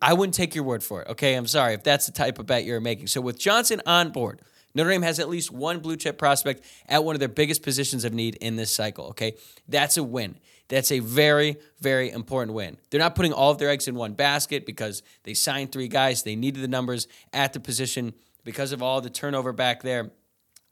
I 0.01 0.13
wouldn't 0.13 0.35
take 0.35 0.55
your 0.55 0.63
word 0.63 0.83
for 0.83 1.01
it. 1.01 1.09
Okay, 1.09 1.35
I'm 1.35 1.47
sorry 1.47 1.73
if 1.73 1.83
that's 1.83 2.05
the 2.05 2.11
type 2.11 2.39
of 2.39 2.45
bet 2.45 2.63
you're 2.63 2.79
making. 2.79 3.07
So 3.07 3.21
with 3.21 3.39
Johnson 3.39 3.81
on 3.85 4.11
board, 4.11 4.41
Notre 4.73 4.89
Dame 4.89 5.01
has 5.01 5.19
at 5.19 5.29
least 5.29 5.51
one 5.51 5.79
blue 5.79 5.95
chip 5.97 6.17
prospect 6.17 6.63
at 6.87 7.03
one 7.03 7.15
of 7.15 7.19
their 7.19 7.27
biggest 7.27 7.61
positions 7.61 8.05
of 8.05 8.13
need 8.13 8.35
in 8.35 8.55
this 8.55 8.71
cycle. 8.71 9.07
Okay, 9.07 9.35
that's 9.67 9.97
a 9.97 10.03
win. 10.03 10.37
That's 10.69 10.91
a 10.91 10.99
very, 10.99 11.57
very 11.81 12.09
important 12.09 12.55
win. 12.55 12.77
They're 12.89 12.99
not 12.99 13.13
putting 13.13 13.33
all 13.33 13.51
of 13.51 13.57
their 13.57 13.69
eggs 13.69 13.89
in 13.89 13.95
one 13.95 14.13
basket 14.13 14.65
because 14.65 15.03
they 15.23 15.33
signed 15.33 15.71
three 15.71 15.89
guys. 15.89 16.23
They 16.23 16.37
needed 16.37 16.63
the 16.63 16.69
numbers 16.69 17.07
at 17.33 17.51
the 17.51 17.59
position 17.59 18.13
because 18.45 18.71
of 18.71 18.81
all 18.81 19.01
the 19.01 19.09
turnover 19.09 19.51
back 19.51 19.83
there. 19.83 20.11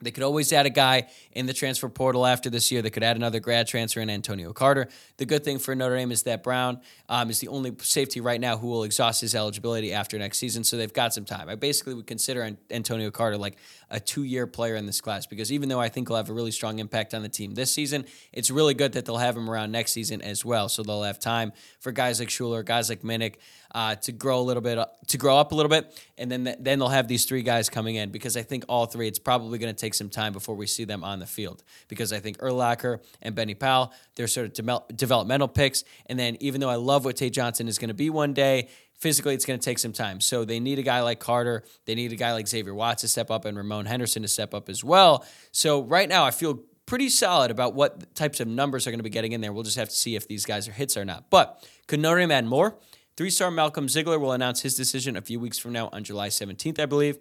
They 0.01 0.11
could 0.11 0.23
always 0.23 0.51
add 0.53 0.65
a 0.65 0.69
guy 0.69 1.07
in 1.33 1.45
the 1.45 1.53
transfer 1.53 1.89
portal 1.89 2.25
after 2.25 2.49
this 2.49 2.71
year. 2.71 2.81
They 2.81 2.89
could 2.89 3.03
add 3.03 3.17
another 3.17 3.39
grad 3.39 3.67
transfer 3.67 3.99
in 3.99 4.09
Antonio 4.09 4.53
Carter. 4.53 4.87
The 5.17 5.25
good 5.25 5.43
thing 5.43 5.59
for 5.59 5.75
Notre 5.75 5.97
Dame 5.97 6.11
is 6.11 6.23
that 6.23 6.43
Brown 6.43 6.79
um, 7.09 7.29
is 7.29 7.39
the 7.39 7.49
only 7.49 7.75
safety 7.79 8.21
right 8.21 8.39
now 8.39 8.57
who 8.57 8.67
will 8.67 8.83
exhaust 8.83 9.21
his 9.21 9.35
eligibility 9.35 9.93
after 9.93 10.17
next 10.17 10.37
season, 10.37 10.63
so 10.63 10.77
they've 10.77 10.93
got 10.93 11.13
some 11.13 11.25
time. 11.25 11.49
I 11.49 11.55
basically 11.55 11.93
would 11.93 12.07
consider 12.07 12.55
Antonio 12.71 13.11
Carter 13.11 13.37
like 13.37 13.57
a 13.89 13.99
two 13.99 14.23
year 14.23 14.47
player 14.47 14.75
in 14.75 14.85
this 14.85 15.01
class 15.01 15.25
because 15.25 15.51
even 15.51 15.69
though 15.69 15.79
I 15.79 15.89
think 15.89 16.07
he'll 16.07 16.17
have 16.17 16.29
a 16.29 16.33
really 16.33 16.51
strong 16.51 16.79
impact 16.79 17.13
on 17.13 17.21
the 17.21 17.29
team 17.29 17.55
this 17.55 17.73
season, 17.73 18.05
it's 18.31 18.49
really 18.49 18.73
good 18.73 18.93
that 18.93 19.05
they'll 19.05 19.17
have 19.17 19.35
him 19.35 19.49
around 19.49 19.71
next 19.71 19.91
season 19.91 20.21
as 20.21 20.45
well. 20.45 20.69
So 20.69 20.83
they'll 20.83 21.03
have 21.03 21.19
time 21.19 21.51
for 21.79 21.91
guys 21.91 22.19
like 22.19 22.29
Shuler, 22.29 22.63
guys 22.63 22.89
like 22.89 23.01
Minnick 23.01 23.35
uh, 23.71 23.95
to 23.95 24.11
grow 24.11 24.39
a 24.39 24.41
little 24.41 24.61
bit, 24.61 24.79
to 25.07 25.17
grow 25.17 25.37
up 25.37 25.51
a 25.51 25.55
little 25.55 25.69
bit, 25.69 26.01
and 26.17 26.31
then 26.31 26.43
then 26.43 26.79
they'll 26.79 26.87
have 26.87 27.07
these 27.07 27.25
three 27.25 27.41
guys 27.43 27.69
coming 27.69 27.95
in 27.95 28.09
because 28.09 28.35
I 28.35 28.41
think 28.41 28.65
all 28.67 28.85
three. 28.85 29.07
It's 29.07 29.19
probably 29.19 29.59
going 29.59 29.73
to 29.73 29.79
take 29.79 29.93
some 29.93 30.09
time 30.09 30.33
before 30.33 30.55
we 30.55 30.67
see 30.67 30.85
them 30.85 31.03
on 31.03 31.19
the 31.19 31.25
field 31.25 31.63
because 31.87 32.13
I 32.13 32.19
think 32.19 32.37
Urlacher 32.39 32.99
and 33.21 33.35
Benny 33.35 33.55
Powell, 33.55 33.93
they're 34.15 34.27
sort 34.27 34.47
of 34.59 34.65
de- 34.65 34.93
developmental 34.93 35.47
picks. 35.47 35.83
And 36.05 36.19
then 36.19 36.37
even 36.39 36.61
though 36.61 36.69
I 36.69 36.75
love 36.75 37.05
what 37.05 37.17
Tate 37.17 37.33
Johnson 37.33 37.67
is 37.67 37.77
going 37.77 37.89
to 37.89 37.93
be 37.93 38.09
one 38.09 38.33
day, 38.33 38.69
physically 38.99 39.33
it's 39.33 39.45
going 39.45 39.59
to 39.59 39.63
take 39.63 39.79
some 39.79 39.93
time. 39.93 40.19
So 40.21 40.45
they 40.45 40.59
need 40.59 40.79
a 40.79 40.83
guy 40.83 41.01
like 41.01 41.19
Carter. 41.19 41.63
They 41.85 41.95
need 41.95 42.11
a 42.11 42.15
guy 42.15 42.33
like 42.33 42.47
Xavier 42.47 42.73
Watts 42.73 43.01
to 43.01 43.07
step 43.07 43.31
up 43.31 43.45
and 43.45 43.57
Ramon 43.57 43.85
Henderson 43.85 44.21
to 44.21 44.27
step 44.27 44.53
up 44.53 44.69
as 44.69 44.83
well. 44.83 45.25
So 45.51 45.83
right 45.83 46.07
now 46.07 46.25
I 46.25 46.31
feel 46.31 46.61
pretty 46.85 47.09
solid 47.09 47.51
about 47.51 47.75
what 47.75 48.15
types 48.15 48.39
of 48.39 48.47
numbers 48.47 48.87
are 48.87 48.91
going 48.91 48.99
to 48.99 49.03
be 49.03 49.09
getting 49.09 49.31
in 49.31 49.41
there. 49.41 49.53
We'll 49.53 49.63
just 49.63 49.77
have 49.77 49.89
to 49.89 49.95
see 49.95 50.15
if 50.15 50.27
these 50.27 50.45
guys 50.45 50.67
are 50.67 50.71
hits 50.71 50.97
or 50.97 51.05
not. 51.05 51.29
But 51.29 51.65
could 51.87 51.99
Notre 51.99 52.19
Dame 52.19 52.31
add 52.31 52.45
more? 52.45 52.75
Three 53.19 53.31
star 53.31 53.51
Malcolm 53.51 53.89
Ziegler 53.89 54.17
will 54.17 54.31
announce 54.31 54.61
his 54.61 54.75
decision 54.75 55.17
a 55.17 55.21
few 55.21 55.41
weeks 55.41 55.59
from 55.59 55.73
now 55.73 55.89
on 55.91 56.05
July 56.05 56.29
17th, 56.29 56.79
I 56.79 56.85
believe. 56.85 57.17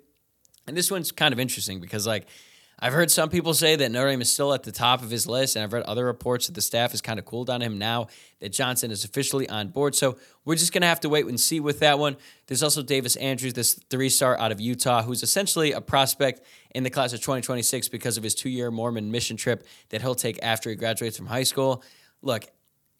And 0.68 0.76
this 0.76 0.92
one's 0.92 1.10
kind 1.10 1.32
of 1.32 1.40
interesting 1.40 1.80
because, 1.80 2.06
like, 2.06 2.28
I've 2.78 2.92
heard 2.92 3.10
some 3.10 3.28
people 3.30 3.52
say 3.52 3.74
that 3.74 3.90
Notre 3.90 4.10
Dame 4.10 4.20
is 4.20 4.32
still 4.32 4.54
at 4.54 4.62
the 4.62 4.70
top 4.70 5.02
of 5.02 5.10
his 5.10 5.26
list, 5.26 5.56
and 5.56 5.64
I've 5.64 5.72
read 5.72 5.82
other 5.86 6.04
reports 6.04 6.46
that 6.46 6.52
the 6.52 6.60
staff 6.60 6.92
has 6.92 7.00
kind 7.00 7.18
of 7.18 7.24
cooled 7.24 7.50
on 7.50 7.60
him 7.60 7.78
now 7.78 8.06
that 8.38 8.50
Johnson 8.50 8.92
is 8.92 9.02
officially 9.02 9.48
on 9.48 9.70
board. 9.70 9.96
So 9.96 10.16
we're 10.44 10.54
just 10.54 10.72
going 10.72 10.82
to 10.82 10.86
have 10.86 11.00
to 11.00 11.08
wait 11.08 11.26
and 11.26 11.40
see 11.40 11.58
with 11.58 11.80
that 11.80 11.98
one. 11.98 12.16
There's 12.46 12.62
also 12.62 12.84
Davis 12.84 13.16
Andrews, 13.16 13.54
this 13.54 13.74
three 13.90 14.08
star 14.08 14.38
out 14.38 14.52
of 14.52 14.60
Utah, 14.60 15.02
who's 15.02 15.24
essentially 15.24 15.72
a 15.72 15.80
prospect 15.80 16.42
in 16.76 16.84
the 16.84 16.90
class 16.90 17.12
of 17.12 17.18
2026 17.22 17.88
because 17.88 18.16
of 18.16 18.22
his 18.22 18.36
two 18.36 18.50
year 18.50 18.70
Mormon 18.70 19.10
mission 19.10 19.36
trip 19.36 19.66
that 19.88 20.00
he'll 20.00 20.14
take 20.14 20.38
after 20.44 20.70
he 20.70 20.76
graduates 20.76 21.16
from 21.16 21.26
high 21.26 21.42
school. 21.42 21.82
Look, 22.22 22.44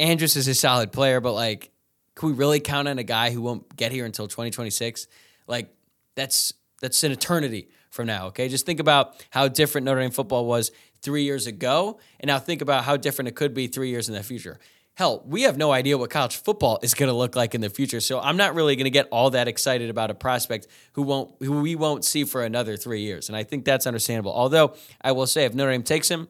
Andrews 0.01 0.35
is 0.35 0.49
a 0.49 0.55
solid 0.55 0.91
player, 0.91 1.21
but 1.21 1.35
like, 1.35 1.71
can 2.19 2.31
we 2.31 2.35
really 2.35 2.59
count 2.59 2.89
on 2.89 2.99
a 2.99 3.05
guy 3.05 3.31
who 3.31 3.41
won't 3.41 3.77
get 3.77 3.93
here 3.93 4.05
until 4.05 4.27
2026? 4.27 5.07
Like, 5.47 5.73
that's 6.17 6.53
that's 6.81 7.03
an 7.05 7.13
eternity 7.13 7.69
from 7.91 8.07
now. 8.07 8.27
Okay, 8.27 8.49
just 8.49 8.67
think 8.67 8.81
about 8.81 9.25
how 9.31 9.47
different 9.47 9.85
Notre 9.85 10.01
Dame 10.01 10.11
football 10.11 10.45
was 10.45 10.73
three 11.01 11.23
years 11.23 11.47
ago, 11.47 12.01
and 12.19 12.29
now 12.29 12.41
think 12.41 12.61
about 12.61 12.85
how 12.85 12.97
different 12.97 13.29
it 13.29 13.37
could 13.37 13.55
be 13.55 13.69
three 13.69 13.91
years 13.91 14.09
in 14.09 14.15
the 14.15 14.23
future. 14.23 14.59
Hell, 14.95 15.23
we 15.27 15.43
have 15.43 15.57
no 15.57 15.71
idea 15.71 15.97
what 15.97 16.11
college 16.11 16.37
football 16.37 16.81
is 16.83 16.93
going 16.93 17.09
to 17.09 17.15
look 17.15 17.37
like 17.37 17.55
in 17.55 17.61
the 17.61 17.71
future. 17.71 18.01
So 18.01 18.19
I'm 18.19 18.37
not 18.37 18.57
really 18.57 18.75
going 18.75 18.87
to 18.87 18.91
get 18.91 19.07
all 19.13 19.31
that 19.31 19.47
excited 19.47 19.89
about 19.89 20.11
a 20.11 20.15
prospect 20.15 20.67
who 20.95 21.03
won't 21.03 21.41
who 21.41 21.61
we 21.61 21.77
won't 21.77 22.05
see 22.05 22.25
for 22.25 22.43
another 22.43 22.77
three 22.77 23.03
years. 23.03 23.29
And 23.29 23.37
I 23.37 23.45
think 23.45 23.65
that's 23.65 23.87
understandable. 23.87 24.33
Although 24.33 24.75
I 25.01 25.13
will 25.13 25.29
say, 25.29 25.45
if 25.45 25.55
Notre 25.55 25.71
Dame 25.71 25.85
takes 25.85 26.09
him, 26.09 26.27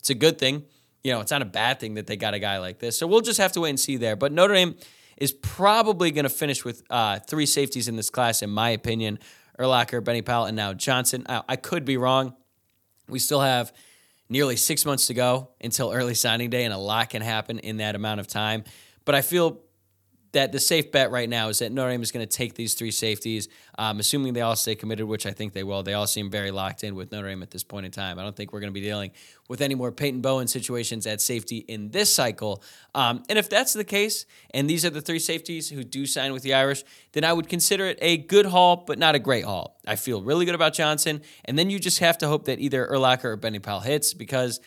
it's 0.00 0.10
a 0.10 0.16
good 0.16 0.40
thing. 0.40 0.64
You 1.04 1.12
know, 1.12 1.20
it's 1.20 1.30
not 1.30 1.40
a 1.40 1.46
bad 1.46 1.78
thing 1.78 1.94
that 1.94 2.08
they 2.08 2.16
got 2.16 2.34
a 2.34 2.40
guy 2.40 2.58
like 2.58 2.80
this. 2.80 2.98
So 2.98 3.06
we'll 3.06 3.20
just 3.20 3.38
have 3.38 3.52
to 3.52 3.60
wait 3.60 3.70
and 3.70 3.78
see 3.78 3.96
there. 3.96 4.16
But 4.16 4.32
Notre 4.32 4.54
Dame 4.54 4.74
is 5.20 5.32
probably 5.32 6.10
going 6.10 6.24
to 6.24 6.30
finish 6.30 6.64
with 6.64 6.82
uh, 6.90 7.20
three 7.20 7.46
safeties 7.46 7.86
in 7.86 7.96
this 7.96 8.10
class, 8.10 8.42
in 8.42 8.50
my 8.50 8.70
opinion. 8.70 9.18
Urlacher, 9.58 10.02
Benny 10.02 10.22
Powell, 10.22 10.46
and 10.46 10.56
now 10.56 10.72
Johnson. 10.72 11.26
I, 11.28 11.42
I 11.50 11.56
could 11.56 11.84
be 11.84 11.98
wrong. 11.98 12.34
We 13.08 13.18
still 13.18 13.42
have 13.42 13.72
nearly 14.30 14.56
six 14.56 14.86
months 14.86 15.08
to 15.08 15.14
go 15.14 15.50
until 15.60 15.92
early 15.92 16.14
signing 16.14 16.48
day, 16.48 16.64
and 16.64 16.72
a 16.72 16.78
lot 16.78 17.10
can 17.10 17.20
happen 17.20 17.58
in 17.58 17.76
that 17.76 17.94
amount 17.94 18.20
of 18.20 18.26
time. 18.26 18.64
But 19.04 19.14
I 19.14 19.20
feel 19.20 19.60
that 20.32 20.52
the 20.52 20.60
safe 20.60 20.92
bet 20.92 21.10
right 21.10 21.28
now 21.28 21.48
is 21.48 21.58
that 21.58 21.72
Notre 21.72 21.90
Dame 21.90 22.02
is 22.02 22.12
going 22.12 22.26
to 22.26 22.36
take 22.36 22.54
these 22.54 22.74
three 22.74 22.90
safeties, 22.90 23.48
um, 23.78 23.98
assuming 23.98 24.32
they 24.32 24.40
all 24.40 24.56
stay 24.56 24.74
committed, 24.74 25.06
which 25.06 25.26
I 25.26 25.32
think 25.32 25.52
they 25.52 25.64
will. 25.64 25.82
They 25.82 25.94
all 25.94 26.06
seem 26.06 26.30
very 26.30 26.50
locked 26.50 26.84
in 26.84 26.94
with 26.94 27.10
Notre 27.10 27.28
Dame 27.28 27.42
at 27.42 27.50
this 27.50 27.64
point 27.64 27.86
in 27.86 27.92
time. 27.92 28.18
I 28.18 28.22
don't 28.22 28.36
think 28.36 28.52
we're 28.52 28.60
going 28.60 28.72
to 28.72 28.74
be 28.74 28.80
dealing 28.80 29.10
with 29.48 29.60
any 29.60 29.74
more 29.74 29.90
Peyton 29.90 30.20
Bowen 30.20 30.46
situations 30.46 31.06
at 31.06 31.20
safety 31.20 31.58
in 31.58 31.90
this 31.90 32.12
cycle. 32.12 32.62
Um, 32.94 33.24
and 33.28 33.38
if 33.38 33.48
that's 33.50 33.72
the 33.72 33.84
case, 33.84 34.26
and 34.54 34.70
these 34.70 34.84
are 34.84 34.90
the 34.90 35.00
three 35.00 35.18
safeties 35.18 35.68
who 35.68 35.82
do 35.82 36.06
sign 36.06 36.32
with 36.32 36.42
the 36.42 36.54
Irish, 36.54 36.84
then 37.12 37.24
I 37.24 37.32
would 37.32 37.48
consider 37.48 37.86
it 37.86 37.98
a 38.00 38.16
good 38.16 38.46
haul, 38.46 38.84
but 38.86 38.98
not 38.98 39.16
a 39.16 39.18
great 39.18 39.44
haul. 39.44 39.80
I 39.86 39.96
feel 39.96 40.22
really 40.22 40.44
good 40.44 40.54
about 40.54 40.74
Johnson. 40.74 41.22
And 41.44 41.58
then 41.58 41.70
you 41.70 41.80
just 41.80 41.98
have 41.98 42.18
to 42.18 42.28
hope 42.28 42.44
that 42.44 42.60
either 42.60 42.86
Urlacher 42.86 43.24
or 43.24 43.36
Benny 43.36 43.58
Powell 43.58 43.80
hits 43.80 44.14
because 44.14 44.60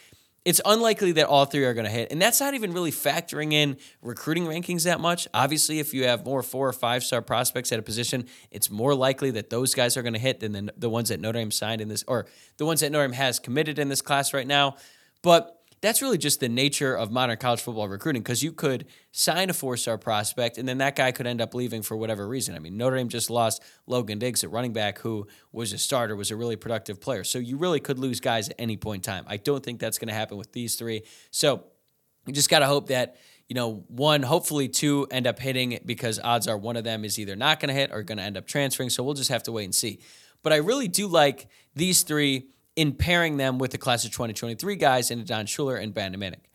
it's 0.46 0.60
unlikely 0.66 1.14
that 1.14 1.26
all 1.28 1.46
three 1.46 1.64
are 1.64 1.74
going 1.74 1.86
to 1.86 1.92
hit. 1.92 2.12
And 2.12 2.22
that's 2.22 2.40
not 2.40 2.54
even 2.54 2.74
really 2.74 2.92
factoring 2.92 3.54
in 3.54 3.78
recruiting 4.02 4.46
rankings 4.46 4.84
that 4.84 5.00
much. 5.00 5.28
Obviously, 5.34 5.80
if 5.80 5.94
you 5.94 6.06
have 6.06 6.26
more 6.26 6.44
four 6.44 6.68
or 6.68 6.74
five 6.74 7.04
star 7.04 7.22
prospects 7.22 7.72
at 7.72 7.80
a 7.80 7.82
position, 7.82 8.26
it's 8.52 8.70
more 8.70 8.94
likely 8.94 9.32
that 9.32 9.50
those 9.50 9.74
guys 9.74 9.96
are 9.96 10.02
going 10.02 10.14
to 10.14 10.20
hit 10.20 10.42
than 10.42 10.52
the, 10.52 10.74
the 10.78 10.90
ones 10.90 11.10
that 11.10 11.22
Notre 11.22 11.40
Dame 11.40 11.52
signed 11.52 11.80
in 11.80 11.88
this, 11.88 12.04
or 12.08 12.26
the 12.58 12.66
ones 12.66 12.82
that 12.82 12.92
Notre 12.92 13.08
Dame 13.08 13.14
has 13.14 13.40
committed 13.40 13.80
in 13.80 13.88
this 13.88 14.02
class 14.02 14.34
right 14.34 14.48
now. 14.48 14.76
But 15.22 15.63
that's 15.84 16.02
really 16.02 16.18
just 16.18 16.40
the 16.40 16.48
nature 16.48 16.96
of 16.96 17.12
modern 17.12 17.36
college 17.36 17.60
football 17.60 17.90
recruiting 17.90 18.22
because 18.22 18.42
you 18.42 18.54
could 18.54 18.86
sign 19.12 19.50
a 19.50 19.54
four 19.54 19.76
star 19.76 19.98
prospect 19.98 20.58
and 20.58 20.66
then 20.66 20.78
that 20.78 20.96
guy 20.96 21.12
could 21.12 21.28
end 21.28 21.42
up 21.42 21.54
leaving 21.54 21.82
for 21.82 21.98
whatever 21.98 22.26
reason. 22.26 22.56
I 22.56 22.60
mean, 22.60 22.78
Notre 22.78 22.96
Dame 22.96 23.10
just 23.10 23.30
lost 23.30 23.62
Logan 23.86 24.18
Diggs 24.18 24.46
at 24.46 24.50
running 24.50 24.72
back, 24.72 25.00
who 25.00 25.28
was 25.52 25.74
a 25.74 25.78
starter, 25.78 26.16
was 26.16 26.32
a 26.32 26.38
really 26.38 26.56
productive 26.56 27.02
player. 27.02 27.26
So 27.26 27.38
you 27.38 27.58
really 27.58 27.82
could 27.82 28.00
lose 28.00 28.22
guys 28.22 28.48
at 28.48 28.56
any 28.58 28.78
point 28.78 29.06
in 29.06 29.12
time. 29.12 29.26
I 29.28 29.36
don't 29.36 29.62
think 29.62 29.82
that's 29.82 29.98
going 29.98 30.08
to 30.08 30.14
happen 30.14 30.38
with 30.38 30.54
these 30.54 30.76
three. 30.76 31.04
So 31.32 31.66
you 32.26 32.32
just 32.32 32.50
got 32.50 32.60
to 32.60 32.66
hope 32.66 32.88
that 32.88 33.18
you 33.50 33.56
know, 33.56 33.84
one, 33.90 34.24
hopefully 34.24 34.70
two 34.70 35.06
end 35.12 35.28
up 35.28 35.38
hitting 35.38 35.78
because 35.86 36.18
odds 36.18 36.48
are 36.48 36.58
one 36.58 36.78
of 36.78 36.86
them 36.86 37.04
is 37.04 37.20
either 37.20 37.36
not 37.36 37.60
going 37.60 37.68
to 37.68 37.74
hit 37.74 37.92
or 37.92 38.02
going 38.04 38.20
to 38.20 38.24
end 38.24 38.38
up 38.38 38.48
transferring. 38.48 38.90
So 38.90 39.04
we'll 39.04 39.16
just 39.16 39.30
have 39.30 39.44
to 39.44 39.52
wait 39.52 39.66
and 39.66 39.76
see. 39.76 40.00
But 40.44 40.54
I 40.54 40.58
really 40.58 40.88
do 40.88 41.08
like 41.08 41.50
these 41.76 42.04
three 42.04 42.48
in 42.76 42.94
pairing 42.94 43.38
them 43.38 43.58
with 43.60 43.72
the 43.72 43.78
class 43.78 44.06
of 44.06 44.12
2023 44.12 44.76
guys 44.76 45.12
in 45.12 45.24
Don 45.26 45.46
Shuler 45.46 45.82
and 45.82 45.94
Brandon 45.94 46.20
Minnick. 46.20 46.46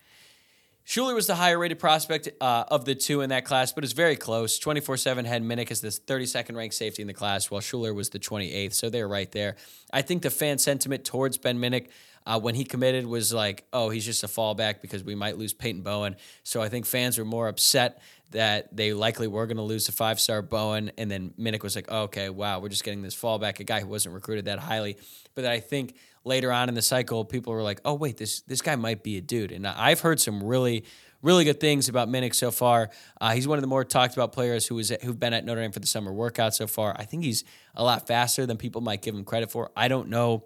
Shuler 0.89 1.15
was 1.15 1.27
the 1.27 1.35
higher 1.35 1.59
rated 1.59 1.79
prospect 1.79 2.31
uh, 2.41 2.65
of 2.69 2.87
the 2.87 2.95
two 2.95 3.21
in 3.21 3.29
that 3.29 3.45
class, 3.45 3.73
but 3.73 3.85
it's 3.85 3.93
very 3.93 4.17
close. 4.17 4.59
24 4.59 4.97
7 4.97 5.27
had 5.27 5.43
Minnick 5.43 5.71
as 5.71 5.83
the 5.83 5.89
32nd 5.89 6.57
ranked 6.57 6.75
safety 6.75 7.03
in 7.03 7.09
the 7.09 7.13
class, 7.13 7.51
while 7.51 7.61
Shuler 7.61 7.95
was 7.95 8.09
the 8.09 8.19
28th. 8.19 8.73
So 8.73 8.89
they're 8.89 9.07
right 9.07 9.31
there. 9.31 9.57
I 9.93 10.01
think 10.01 10.23
the 10.23 10.31
fan 10.31 10.57
sentiment 10.57 11.05
towards 11.05 11.37
Ben 11.37 11.59
Minnick 11.59 11.89
uh, 12.25 12.41
when 12.41 12.55
he 12.55 12.65
committed 12.65 13.07
was 13.07 13.35
like, 13.35 13.67
oh, 13.73 13.91
he's 13.91 14.07
just 14.07 14.25
a 14.25 14.29
fallback 14.29 14.81
because 14.81 15.05
we 15.05 15.15
might 15.15 15.37
lose 15.37 15.53
Peyton 15.53 15.83
Bowen. 15.83 16.17
So 16.43 16.63
I 16.63 16.71
think 16.71 16.87
fans 16.87 17.19
were 17.19 17.25
more 17.27 17.49
upset 17.49 18.01
that 18.31 18.75
they 18.75 18.95
likely 18.95 19.27
were 19.27 19.47
going 19.47 19.57
to 19.59 19.63
lose 19.63 19.87
the 19.87 19.93
five 19.93 20.19
star 20.19 20.41
Bowen. 20.41 20.91
And 20.97 21.11
then 21.11 21.35
Minnick 21.39 21.63
was 21.63 21.77
like, 21.77 21.87
oh, 21.89 22.05
okay, 22.05 22.31
wow, 22.31 22.61
we're 22.61 22.69
just 22.71 22.85
getting 22.85 23.03
this 23.03 23.15
fallback, 23.15 23.61
a 23.61 23.65
guy 23.65 23.81
who 23.81 23.89
wasn't 23.89 24.15
recruited 24.15 24.47
that 24.47 24.59
highly. 24.59 24.97
But 25.35 25.45
I 25.45 25.61
think 25.61 25.97
later 26.25 26.53
on 26.53 26.69
in 26.69 26.75
the 26.75 26.83
cycle, 26.83 27.25
people 27.25 27.53
were 27.53 27.63
like, 27.63 27.81
oh, 27.85 27.95
wait, 27.95 28.17
this, 28.17 28.43
this 28.43 28.61
guy 28.61 28.77
might 28.77 29.03
be 29.03 29.17
a 29.17 29.21
dude. 29.21 29.53
And 29.53 29.67
I've 29.67 30.01
heard 30.01 30.21
some 30.21 30.43
really, 30.43 30.85
really 31.23 31.45
good 31.45 31.61
things 31.61 31.89
about 31.89 32.09
Minnick 32.09 32.35
so 32.35 32.51
far. 32.51 32.91
Uh, 33.21 33.33
he's 33.33 33.49
one 33.49 33.59
of 33.59 33.63
the 33.63 33.69
more 33.69 33.85
talked 33.85 34.15
about 34.15 34.33
players 34.33 34.67
who 34.67 34.79
is 34.79 34.95
who've 35.03 35.19
been 35.19 35.33
at 35.33 35.45
Notre 35.45 35.61
Dame 35.61 35.73
for 35.73 35.81
the 35.81 35.87
summer 35.87 36.13
workout 36.13 36.55
so 36.55 36.67
far. 36.67 36.95
I 36.99 37.05
think 37.05 37.25
he's 37.25 37.45
a 37.75 37.83
lot 37.83 38.07
faster 38.07 38.47
than 38.47 38.57
people 38.57 38.81
might 38.81 39.03
give 39.03 39.15
him 39.15 39.25
credit 39.25 39.51
for. 39.51 39.71
I 39.77 39.89
don't 39.89 40.09
know 40.09 40.45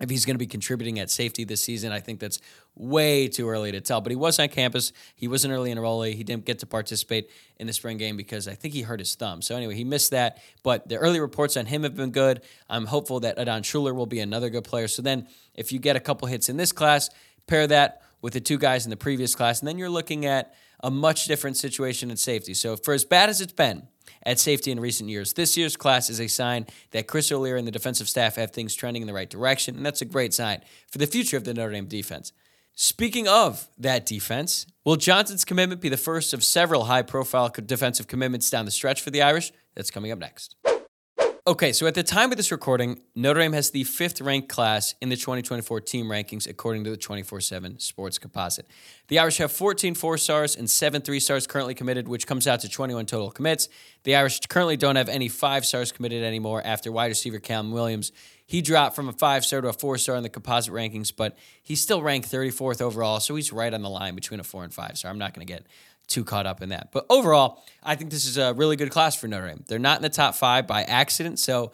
if 0.00 0.10
he's 0.10 0.24
going 0.24 0.34
to 0.34 0.38
be 0.38 0.46
contributing 0.46 0.98
at 0.98 1.10
safety 1.10 1.44
this 1.44 1.62
season. 1.62 1.92
I 1.92 2.00
think 2.00 2.20
that's 2.20 2.38
way 2.74 3.28
too 3.28 3.48
early 3.48 3.72
to 3.72 3.80
tell. 3.80 4.00
But 4.00 4.12
he 4.12 4.16
was 4.16 4.38
on 4.38 4.48
campus. 4.48 4.92
He 5.14 5.26
was 5.26 5.44
an 5.44 5.52
early 5.52 5.74
enrollee. 5.74 6.14
He 6.14 6.24
didn't 6.24 6.44
get 6.44 6.58
to 6.58 6.66
participate 6.66 7.30
in 7.58 7.66
the 7.66 7.72
spring 7.72 7.96
game 7.96 8.16
because 8.16 8.46
I 8.46 8.54
think 8.54 8.74
he 8.74 8.82
hurt 8.82 9.00
his 9.00 9.14
thumb. 9.14 9.40
So 9.40 9.56
anyway, 9.56 9.74
he 9.74 9.84
missed 9.84 10.10
that. 10.10 10.42
But 10.62 10.88
the 10.88 10.96
early 10.96 11.20
reports 11.20 11.56
on 11.56 11.66
him 11.66 11.82
have 11.82 11.96
been 11.96 12.10
good. 12.10 12.42
I'm 12.68 12.86
hopeful 12.86 13.20
that 13.20 13.38
Adon 13.38 13.62
Shuler 13.62 13.94
will 13.94 14.06
be 14.06 14.20
another 14.20 14.50
good 14.50 14.64
player. 14.64 14.88
So 14.88 15.00
then 15.02 15.28
if 15.54 15.72
you 15.72 15.78
get 15.78 15.96
a 15.96 16.00
couple 16.00 16.28
hits 16.28 16.48
in 16.48 16.56
this 16.56 16.72
class, 16.72 17.08
pair 17.46 17.66
that 17.66 18.02
with 18.20 18.34
the 18.34 18.40
two 18.40 18.58
guys 18.58 18.84
in 18.84 18.90
the 18.90 18.96
previous 18.96 19.34
class, 19.34 19.60
and 19.60 19.68
then 19.68 19.78
you're 19.78 19.88
looking 19.88 20.26
at 20.26 20.54
a 20.86 20.90
much 20.90 21.26
different 21.26 21.56
situation 21.56 22.10
in 22.10 22.16
safety. 22.16 22.54
So 22.54 22.76
for 22.76 22.94
as 22.94 23.04
bad 23.04 23.28
as 23.28 23.40
it's 23.40 23.52
been, 23.52 23.88
at 24.26 24.40
safety 24.40 24.72
in 24.72 24.80
recent 24.80 25.08
years. 25.08 25.32
This 25.32 25.56
year's 25.56 25.76
class 25.76 26.10
is 26.10 26.20
a 26.20 26.26
sign 26.26 26.66
that 26.90 27.06
Chris 27.06 27.30
O'Leary 27.30 27.60
and 27.60 27.66
the 27.66 27.72
defensive 27.72 28.08
staff 28.08 28.34
have 28.34 28.50
things 28.50 28.74
trending 28.74 29.02
in 29.02 29.06
the 29.06 29.14
right 29.14 29.30
direction, 29.30 29.76
and 29.76 29.86
that's 29.86 30.02
a 30.02 30.04
great 30.04 30.34
sign 30.34 30.60
for 30.90 30.98
the 30.98 31.06
future 31.06 31.36
of 31.36 31.44
the 31.44 31.54
Notre 31.54 31.72
Dame 31.72 31.86
defense. 31.86 32.32
Speaking 32.74 33.26
of 33.26 33.68
that 33.78 34.04
defense, 34.04 34.66
will 34.84 34.96
Johnson's 34.96 35.44
commitment 35.44 35.80
be 35.80 35.88
the 35.88 35.96
first 35.96 36.34
of 36.34 36.44
several 36.44 36.84
high 36.84 37.02
profile 37.02 37.48
defensive 37.48 38.08
commitments 38.08 38.50
down 38.50 38.64
the 38.64 38.70
stretch 38.70 39.00
for 39.00 39.10
the 39.10 39.22
Irish? 39.22 39.52
That's 39.74 39.90
coming 39.90 40.10
up 40.10 40.18
next. 40.18 40.56
Okay, 41.48 41.72
so 41.72 41.86
at 41.86 41.94
the 41.94 42.02
time 42.02 42.32
of 42.32 42.36
this 42.36 42.50
recording, 42.50 42.98
Notre 43.14 43.38
Dame 43.38 43.52
has 43.52 43.70
the 43.70 43.84
fifth 43.84 44.20
ranked 44.20 44.48
class 44.48 44.96
in 45.00 45.10
the 45.10 45.14
2024 45.14 45.80
team 45.80 46.06
rankings 46.06 46.48
according 46.48 46.82
to 46.82 46.90
the 46.90 46.96
24 46.96 47.40
7 47.40 47.78
Sports 47.78 48.18
Composite. 48.18 48.66
The 49.06 49.20
Irish 49.20 49.38
have 49.38 49.52
14 49.52 49.94
four 49.94 50.18
stars 50.18 50.56
and 50.56 50.68
seven 50.68 51.02
three 51.02 51.20
stars 51.20 51.46
currently 51.46 51.74
committed, 51.74 52.08
which 52.08 52.26
comes 52.26 52.48
out 52.48 52.62
to 52.62 52.68
21 52.68 53.06
total 53.06 53.30
commits. 53.30 53.68
The 54.02 54.16
Irish 54.16 54.40
currently 54.48 54.76
don't 54.76 54.96
have 54.96 55.08
any 55.08 55.28
five 55.28 55.64
stars 55.64 55.92
committed 55.92 56.24
anymore 56.24 56.62
after 56.64 56.90
wide 56.90 57.06
receiver 57.06 57.38
Callum 57.38 57.70
Williams. 57.70 58.10
He 58.44 58.60
dropped 58.60 58.96
from 58.96 59.08
a 59.08 59.12
five 59.12 59.44
star 59.44 59.60
to 59.60 59.68
a 59.68 59.72
four 59.72 59.98
star 59.98 60.16
in 60.16 60.24
the 60.24 60.28
composite 60.28 60.74
rankings, 60.74 61.12
but 61.16 61.38
he's 61.62 61.80
still 61.80 62.02
ranked 62.02 62.28
34th 62.28 62.82
overall, 62.82 63.20
so 63.20 63.36
he's 63.36 63.52
right 63.52 63.72
on 63.72 63.82
the 63.82 63.90
line 63.90 64.16
between 64.16 64.40
a 64.40 64.44
four 64.44 64.64
and 64.64 64.74
five 64.74 64.98
star. 64.98 65.12
I'm 65.12 65.18
not 65.18 65.32
going 65.32 65.46
to 65.46 65.52
get 65.52 65.64
too 66.08 66.24
caught 66.24 66.46
up 66.46 66.62
in 66.62 66.70
that. 66.70 66.90
But 66.92 67.06
overall, 67.10 67.64
I 67.82 67.94
think 67.96 68.10
this 68.10 68.26
is 68.26 68.38
a 68.38 68.54
really 68.54 68.76
good 68.76 68.90
class 68.90 69.16
for 69.16 69.28
Notre 69.28 69.48
Dame. 69.48 69.64
They're 69.66 69.78
not 69.78 69.98
in 69.98 70.02
the 70.02 70.08
top 70.08 70.34
five 70.34 70.66
by 70.66 70.82
accident, 70.82 71.38
so 71.38 71.72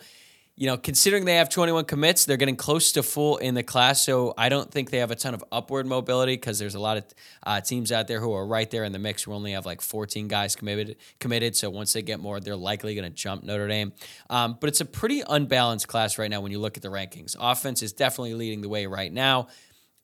you 0.55 0.67
know, 0.67 0.77
considering 0.77 1.25
they 1.25 1.37
have 1.37 1.49
21 1.49 1.87
commits, 1.87 2.27
they're 2.27 2.37
getting 2.37 2.57
close 2.57 2.93
to 2.93 3.03
full 3.03 3.39
in 3.39 3.55
the 3.55 3.63
class. 3.63 4.03
So 4.03 4.35
I 4.37 4.51
don't 4.51 4.71
think 4.71 4.91
they 4.91 4.99
have 4.99 5.11
a 5.11 5.17
ton 5.17 5.33
of 5.33 5.43
upward 5.51 5.87
mobility 5.87 6.35
because 6.35 6.59
there's 6.59 6.75
a 6.75 6.79
lot 6.79 6.99
of 6.99 7.05
uh, 7.43 7.61
teams 7.63 7.91
out 7.91 8.07
there 8.07 8.21
who 8.21 8.33
are 8.35 8.47
right 8.47 8.71
there 8.71 8.85
in 8.85 8.93
the 8.93 8.99
mix 8.99 9.23
who 9.23 9.33
only 9.33 9.53
have 9.53 9.65
like 9.65 9.81
14 9.81 10.29
guys 10.29 10.55
committed. 10.55 10.97
Committed. 11.21 11.57
So 11.57 11.71
once 11.71 11.95
they 11.95 12.03
get 12.03 12.21
more, 12.21 12.39
they're 12.39 12.55
likely 12.55 12.95
going 12.95 13.11
to 13.11 13.15
jump 13.17 13.45
Notre 13.45 13.67
Dame. 13.67 13.93
Um, 14.29 14.59
but 14.61 14.69
it's 14.69 14.83
a 14.83 14.85
pretty 14.85 15.23
unbalanced 15.27 15.89
class 15.89 16.19
right 16.19 16.31
now 16.31 16.43
when 16.43 16.53
you 16.53 16.59
look 16.59 16.77
at 16.77 16.83
the 16.83 16.91
rankings. 16.91 17.35
Offense 17.41 17.83
is 17.83 17.95
definitely 17.95 18.35
leading 18.35 18.61
the 18.61 18.69
way 18.69 18.85
right 18.85 19.13
now. 19.13 19.49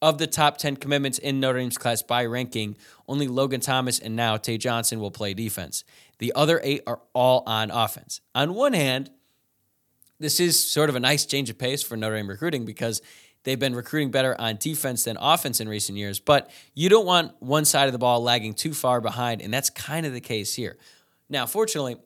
Of 0.01 0.17
the 0.17 0.27
top 0.27 0.57
10 0.57 0.77
commitments 0.77 1.17
in 1.17 1.41
Notre 1.41 1.59
Dame's 1.59 1.77
class 1.77 2.01
by 2.01 2.25
ranking, 2.25 2.77
only 3.07 3.27
Logan 3.27 3.59
Thomas 3.59 3.99
and 3.99 4.15
now 4.15 4.37
Tae 4.37 4.57
Johnson 4.57 5.01
will 5.01 5.11
play 5.11 5.33
defense. 5.33 5.83
The 6.19 6.31
other 6.35 6.61
eight 6.63 6.83
are 6.87 7.01
all 7.13 7.43
on 7.45 7.69
offense. 7.69 8.21
On 8.33 8.53
one 8.53 8.73
hand, 8.73 9.09
this 10.19 10.39
is 10.39 10.71
sort 10.71 10.89
of 10.89 10.95
a 10.95 10.99
nice 10.99 11.25
change 11.25 11.49
of 11.49 11.57
pace 11.57 11.81
for 11.81 11.97
Notre 11.97 12.15
Dame 12.15 12.29
recruiting 12.29 12.65
because 12.65 13.01
they've 13.43 13.59
been 13.59 13.75
recruiting 13.75 14.11
better 14.11 14.39
on 14.39 14.57
defense 14.57 15.05
than 15.05 15.17
offense 15.19 15.59
in 15.59 15.67
recent 15.67 15.97
years. 15.97 16.19
But 16.19 16.49
you 16.73 16.89
don't 16.89 17.05
want 17.05 17.33
one 17.39 17.65
side 17.65 17.87
of 17.87 17.93
the 17.93 17.99
ball 17.99 18.21
lagging 18.21 18.53
too 18.53 18.73
far 18.73 19.01
behind, 19.01 19.41
and 19.41 19.53
that's 19.53 19.69
kind 19.69 20.05
of 20.05 20.13
the 20.13 20.21
case 20.21 20.55
here. 20.55 20.77
Now, 21.29 21.45
fortunately, 21.45 21.97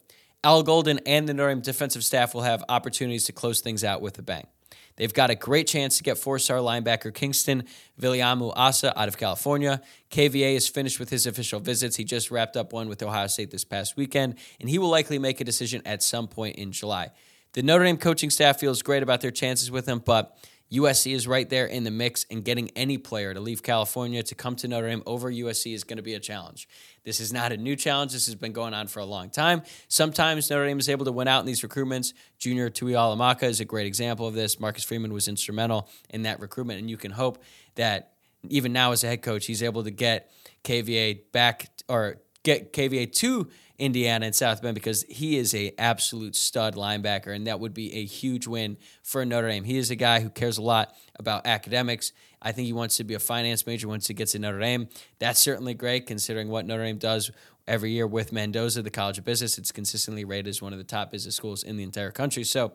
Al 0.43 0.63
Golden 0.63 0.99
and 1.06 1.27
the 1.27 1.34
Notre 1.34 1.49
Dame 1.53 1.62
defensive 1.62 2.03
staff 2.03 2.34
will 2.34 2.41
have 2.41 2.63
opportunities 2.69 3.25
to 3.25 3.32
close 3.32 3.62
things 3.62 3.84
out 3.84 4.01
with 4.01 4.19
a 4.19 4.21
bang. 4.21 4.47
They've 4.95 5.13
got 5.13 5.29
a 5.29 5.36
great 5.36 5.67
chance 5.67 5.97
to 5.97 6.03
get 6.03 6.17
four 6.17 6.39
star 6.39 6.58
linebacker 6.58 7.13
Kingston 7.13 7.63
Viliamu 7.99 8.53
Asa 8.56 8.97
out 8.99 9.08
of 9.08 9.17
California. 9.17 9.82
KVA 10.12 10.56
is 10.56 10.67
finished 10.67 10.99
with 10.99 11.10
his 11.10 11.25
official 11.25 11.60
visits. 11.60 11.95
He 11.95 12.03
just 12.03 12.32
wrapped 12.32 12.56
up 12.56 12.73
one 12.73 12.88
with 12.88 13.01
Ohio 13.01 13.27
State 13.27 13.51
this 13.51 13.65
past 13.65 13.97
weekend, 13.97 14.36
and 14.60 14.69
he 14.69 14.77
will 14.77 14.89
likely 14.89 15.17
make 15.19 15.41
a 15.41 15.43
decision 15.43 15.82
at 15.86 16.03
some 16.03 16.27
point 16.27 16.58
in 16.58 16.71
July. 16.71 17.12
The 17.53 17.62
Notre 17.62 17.84
Dame 17.84 17.97
coaching 17.97 18.29
staff 18.29 18.60
feels 18.60 18.82
great 18.82 19.03
about 19.03 19.21
their 19.21 19.32
chances 19.32 19.69
with 19.69 19.88
him, 19.88 20.01
but 20.03 20.38
USC 20.71 21.13
is 21.13 21.28
right 21.28 21.47
there 21.49 21.65
in 21.65 21.84
the 21.84 21.91
mix, 21.91 22.26
and 22.32 22.43
getting 22.43 22.69
any 22.76 22.97
player 22.97 23.34
to 23.34 23.39
leave 23.39 23.62
California 23.62 24.23
to 24.23 24.36
come 24.36 24.56
to 24.56 24.67
Notre 24.67 24.89
Dame 24.89 25.04
over 25.06 25.32
USC 25.32 25.73
is 25.73 25.84
going 25.84 25.97
to 25.97 26.04
be 26.04 26.15
a 26.15 26.19
challenge. 26.19 26.67
This 27.04 27.19
is 27.19 27.32
not 27.32 27.52
a 27.52 27.58
new 27.58 27.76
challenge. 27.76 28.13
This 28.13 28.26
has 28.26 28.36
been 28.36 28.54
going 28.54 28.73
on 28.73 28.88
for 28.88 28.99
a 28.99 29.06
long 29.06 29.30
time. 29.30 29.62
Sometimes 29.88 30.49
Notre 30.49 30.65
Dame 30.65 30.80
is 30.80 30.89
able 30.89 31.06
to 31.06 31.12
win 31.12 31.28
out 31.28 31.41
in 31.41 31.45
these 31.45 31.62
recruitments. 31.62 32.13
Junior 32.39 32.69
Tuihalamaka 32.69 33.43
is 33.43 33.60
a 33.60 33.65
great 33.65 33.86
example 33.86 34.26
of 34.26 34.34
this. 34.34 34.60
Marcus 34.60 34.84
Freeman 34.84 35.13
was 35.13 35.28
instrumental 35.28 35.89
in 36.10 36.23
that 36.23 36.39
recruitment, 36.39 36.80
and 36.80 36.89
you 36.89 36.97
can 36.97 37.12
hope 37.12 37.43
that 37.76 38.13
even 38.49 38.73
now 38.73 38.91
as 38.91 39.04
a 39.04 39.08
head 39.08 39.21
coach, 39.21 39.45
he's 39.45 39.62
able 39.62 39.84
to 39.84 39.91
get 39.91 40.32
KVA 40.63 41.32
back 41.32 41.69
or 41.88 42.17
get 42.43 42.73
KVA 42.73 43.12
to 43.13 43.47
Indiana 43.84 44.28
and 44.28 44.34
South 44.34 44.62
Bend 44.62 44.76
because 44.76 45.04
he 45.10 45.38
is 45.38 45.54
a 45.54 45.74
absolute 45.78 46.38
stud 46.38 46.76
linebacker, 46.76 47.36
and 47.36 47.48
that 47.48 47.60
would 47.60 47.74
be 47.74 47.93
a 47.93 48.06
huge 48.06 48.48
win 48.48 48.78
for 49.02 49.26
Notre 49.26 49.50
Dame. 49.50 49.65
He 49.65 49.78
is 49.78 49.91
a 49.91 49.96
guy 49.98 50.22
who 50.22 50.30
cares 50.30 50.58
a 50.58 50.62
lot 50.62 50.96
about 51.19 51.46
academics. 51.46 52.13
I 52.41 52.54
think 52.54 52.65
he 52.65 52.72
wants 52.72 52.96
to 52.98 53.04
be 53.04 53.13
a 53.13 53.19
finance 53.19 53.67
major 53.67 53.89
once 53.89 54.08
he 54.08 54.13
gets 54.13 54.32
to 54.32 54.39
Notre 54.39 54.60
Dame. 54.60 54.88
That's 55.19 55.38
certainly 55.38 55.74
great 55.74 56.08
considering 56.08 56.48
what 56.48 56.65
Notre 56.65 56.86
Dame 56.86 56.98
does 56.98 57.30
every 57.67 57.91
year 57.91 58.08
with 58.08 58.32
Mendoza, 58.32 58.82
the 58.84 58.89
College 58.89 59.17
of 59.17 59.26
Business. 59.26 59.58
It's 59.58 59.74
consistently 59.74 60.24
rated 60.24 60.48
as 60.48 60.62
one 60.62 60.72
of 60.72 60.80
the 60.80 60.86
top 60.86 61.12
business 61.12 61.36
schools 61.36 61.62
in 61.63 61.76
the 61.76 61.84
entire 61.84 62.12
country. 62.12 62.46
So 62.46 62.74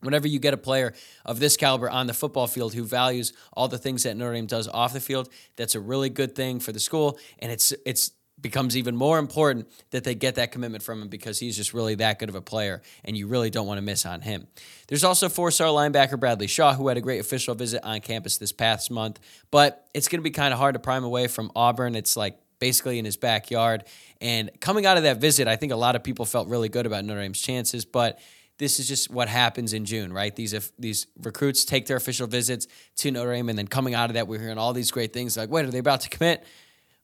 Whenever 0.00 0.28
you 0.28 0.38
get 0.38 0.52
a 0.52 0.58
player 0.58 0.92
of 1.24 1.40
this 1.40 1.56
caliber 1.56 1.88
on 1.88 2.06
the 2.06 2.12
football 2.12 2.46
field 2.46 2.74
who 2.74 2.84
values 2.84 3.32
all 3.54 3.68
the 3.68 3.78
things 3.78 4.02
that 4.02 4.14
Notre 4.18 4.34
Dame 4.34 4.44
does 4.44 4.68
off 4.68 4.92
the 4.92 5.00
field, 5.00 5.30
that's 5.56 5.74
a 5.74 5.80
really 5.80 6.10
good 6.10 6.34
thing 6.34 6.60
for 6.60 6.72
the 6.72 6.80
school, 6.80 7.18
and 7.38 7.50
it's 7.50 7.72
it's 7.86 8.10
becomes 8.44 8.76
even 8.76 8.94
more 8.94 9.18
important 9.18 9.66
that 9.90 10.04
they 10.04 10.14
get 10.14 10.34
that 10.34 10.52
commitment 10.52 10.84
from 10.84 11.00
him 11.00 11.08
because 11.08 11.38
he's 11.40 11.56
just 11.56 11.72
really 11.72 11.94
that 11.94 12.18
good 12.18 12.28
of 12.28 12.34
a 12.34 12.42
player 12.42 12.82
and 13.02 13.16
you 13.16 13.26
really 13.26 13.48
don't 13.48 13.66
want 13.66 13.78
to 13.78 13.82
miss 13.82 14.04
on 14.04 14.20
him. 14.20 14.46
There's 14.86 15.02
also 15.02 15.30
four-star 15.30 15.68
linebacker 15.68 16.20
Bradley 16.20 16.46
Shaw 16.46 16.74
who 16.74 16.86
had 16.88 16.98
a 16.98 17.00
great 17.00 17.20
official 17.20 17.54
visit 17.54 17.82
on 17.82 18.00
campus 18.02 18.36
this 18.36 18.52
past 18.52 18.90
month, 18.90 19.18
but 19.50 19.88
it's 19.94 20.08
going 20.08 20.20
to 20.20 20.22
be 20.22 20.30
kind 20.30 20.52
of 20.52 20.60
hard 20.60 20.74
to 20.74 20.78
prime 20.78 21.04
away 21.04 21.26
from 21.26 21.50
Auburn. 21.56 21.94
It's 21.96 22.18
like 22.18 22.38
basically 22.58 22.98
in 22.98 23.06
his 23.06 23.16
backyard 23.16 23.84
and 24.20 24.50
coming 24.60 24.84
out 24.84 24.98
of 24.98 25.04
that 25.04 25.22
visit, 25.22 25.48
I 25.48 25.56
think 25.56 25.72
a 25.72 25.76
lot 25.76 25.96
of 25.96 26.04
people 26.04 26.26
felt 26.26 26.46
really 26.48 26.68
good 26.68 26.84
about 26.84 27.06
Notre 27.06 27.22
Dame's 27.22 27.40
chances, 27.40 27.86
but 27.86 28.20
this 28.58 28.78
is 28.78 28.86
just 28.86 29.10
what 29.10 29.28
happens 29.28 29.72
in 29.72 29.86
June, 29.86 30.12
right? 30.12 30.34
These 30.36 30.52
if 30.52 30.70
these 30.78 31.06
recruits 31.20 31.64
take 31.64 31.86
their 31.86 31.96
official 31.96 32.26
visits 32.26 32.68
to 32.98 33.10
Notre 33.10 33.32
Dame, 33.32 33.48
and 33.48 33.58
then 33.58 33.66
coming 33.66 33.94
out 33.94 34.10
of 34.10 34.14
that, 34.14 34.28
we're 34.28 34.38
hearing 34.38 34.58
all 34.58 34.72
these 34.72 34.90
great 34.90 35.12
things 35.12 35.36
like, 35.36 35.50
"Wait, 35.50 35.64
are 35.64 35.70
they 35.70 35.78
about 35.78 36.02
to 36.02 36.08
commit?" 36.08 36.44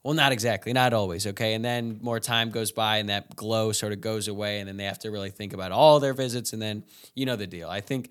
Well, 0.02 0.14
not 0.14 0.32
exactly, 0.32 0.72
not 0.72 0.94
always, 0.94 1.26
okay? 1.26 1.52
And 1.52 1.62
then 1.62 1.98
more 2.00 2.20
time 2.20 2.50
goes 2.50 2.72
by 2.72 2.98
and 2.98 3.10
that 3.10 3.36
glow 3.36 3.72
sort 3.72 3.92
of 3.92 4.00
goes 4.00 4.28
away, 4.28 4.60
and 4.60 4.68
then 4.68 4.78
they 4.78 4.84
have 4.84 4.98
to 5.00 5.10
really 5.10 5.30
think 5.30 5.52
about 5.52 5.72
all 5.72 6.00
their 6.00 6.14
visits, 6.14 6.54
and 6.54 6.62
then 6.62 6.84
you 7.14 7.26
know 7.26 7.36
the 7.36 7.46
deal. 7.46 7.68
I 7.68 7.82
think 7.82 8.08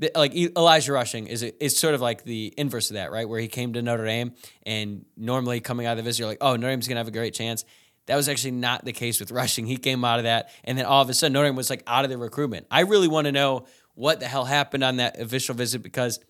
that, 0.00 0.14
like 0.14 0.34
Elijah 0.34 0.92
Rushing 0.92 1.26
is 1.28 1.42
is 1.42 1.78
sort 1.78 1.94
of 1.94 2.02
like 2.02 2.24
the 2.24 2.52
inverse 2.58 2.90
of 2.90 2.94
that, 2.94 3.10
right? 3.10 3.26
Where 3.26 3.40
he 3.40 3.48
came 3.48 3.72
to 3.72 3.80
Notre 3.80 4.04
Dame, 4.04 4.32
and 4.64 5.06
normally 5.16 5.60
coming 5.60 5.86
out 5.86 5.92
of 5.92 5.96
the 5.98 6.02
visit, 6.02 6.20
you're 6.20 6.28
like, 6.28 6.38
oh, 6.42 6.56
Notre 6.56 6.72
Dame's 6.72 6.88
gonna 6.88 7.00
have 7.00 7.08
a 7.08 7.12
great 7.12 7.32
chance. 7.32 7.64
That 8.04 8.16
was 8.16 8.28
actually 8.28 8.52
not 8.52 8.84
the 8.84 8.92
case 8.92 9.18
with 9.18 9.30
Rushing. 9.30 9.66
He 9.66 9.78
came 9.78 10.04
out 10.04 10.18
of 10.18 10.24
that, 10.24 10.50
and 10.64 10.76
then 10.76 10.84
all 10.84 11.00
of 11.00 11.08
a 11.08 11.14
sudden, 11.14 11.32
Notre 11.32 11.48
Dame 11.48 11.56
was 11.56 11.70
like 11.70 11.82
out 11.86 12.04
of 12.04 12.10
the 12.10 12.18
recruitment. 12.18 12.66
I 12.70 12.80
really 12.80 13.08
want 13.08 13.26
to 13.26 13.32
know 13.32 13.64
what 13.94 14.20
the 14.20 14.26
hell 14.26 14.44
happened 14.44 14.84
on 14.84 14.96
that 14.96 15.18
official 15.18 15.54
visit 15.54 15.82
because 15.82 16.20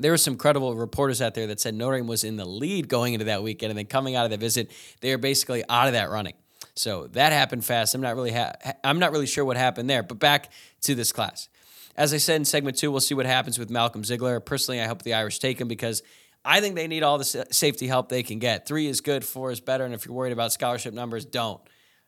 there 0.00 0.10
were 0.10 0.18
some 0.18 0.36
credible 0.36 0.74
reporters 0.74 1.22
out 1.22 1.34
there 1.34 1.46
that 1.48 1.60
said 1.60 1.74
Notre 1.74 1.98
Dame 1.98 2.06
was 2.06 2.24
in 2.24 2.36
the 2.36 2.44
lead 2.44 2.88
going 2.88 3.14
into 3.14 3.26
that 3.26 3.42
weekend, 3.42 3.70
and 3.70 3.78
then 3.78 3.86
coming 3.86 4.16
out 4.16 4.24
of 4.24 4.30
the 4.30 4.36
visit, 4.36 4.70
they 5.00 5.12
are 5.12 5.18
basically 5.18 5.62
out 5.68 5.86
of 5.86 5.92
that 5.92 6.10
running. 6.10 6.34
So 6.74 7.08
that 7.08 7.32
happened 7.32 7.64
fast. 7.64 7.94
I'm 7.94 8.00
not 8.00 8.14
really 8.14 8.32
ha- 8.32 8.52
I'm 8.82 8.98
not 8.98 9.12
really 9.12 9.26
sure 9.26 9.44
what 9.44 9.56
happened 9.56 9.90
there. 9.90 10.02
But 10.02 10.18
back 10.18 10.50
to 10.82 10.94
this 10.94 11.12
class. 11.12 11.48
As 11.96 12.14
I 12.14 12.16
said 12.16 12.36
in 12.36 12.44
segment 12.44 12.78
two, 12.78 12.90
we'll 12.90 13.00
see 13.00 13.14
what 13.14 13.26
happens 13.26 13.58
with 13.58 13.68
Malcolm 13.70 14.04
Ziegler. 14.04 14.40
Personally, 14.40 14.80
I 14.80 14.86
hope 14.86 15.02
the 15.02 15.14
Irish 15.14 15.38
take 15.38 15.60
him 15.60 15.68
because 15.68 16.02
I 16.44 16.60
think 16.60 16.74
they 16.74 16.86
need 16.86 17.02
all 17.02 17.18
the 17.18 17.24
safety 17.24 17.86
help 17.86 18.08
they 18.08 18.22
can 18.22 18.38
get. 18.38 18.66
Three 18.66 18.86
is 18.86 19.00
good, 19.00 19.24
four 19.24 19.50
is 19.50 19.60
better, 19.60 19.84
and 19.84 19.92
if 19.92 20.06
you're 20.06 20.14
worried 20.14 20.32
about 20.32 20.52
scholarship 20.52 20.94
numbers, 20.94 21.24
don't 21.24 21.60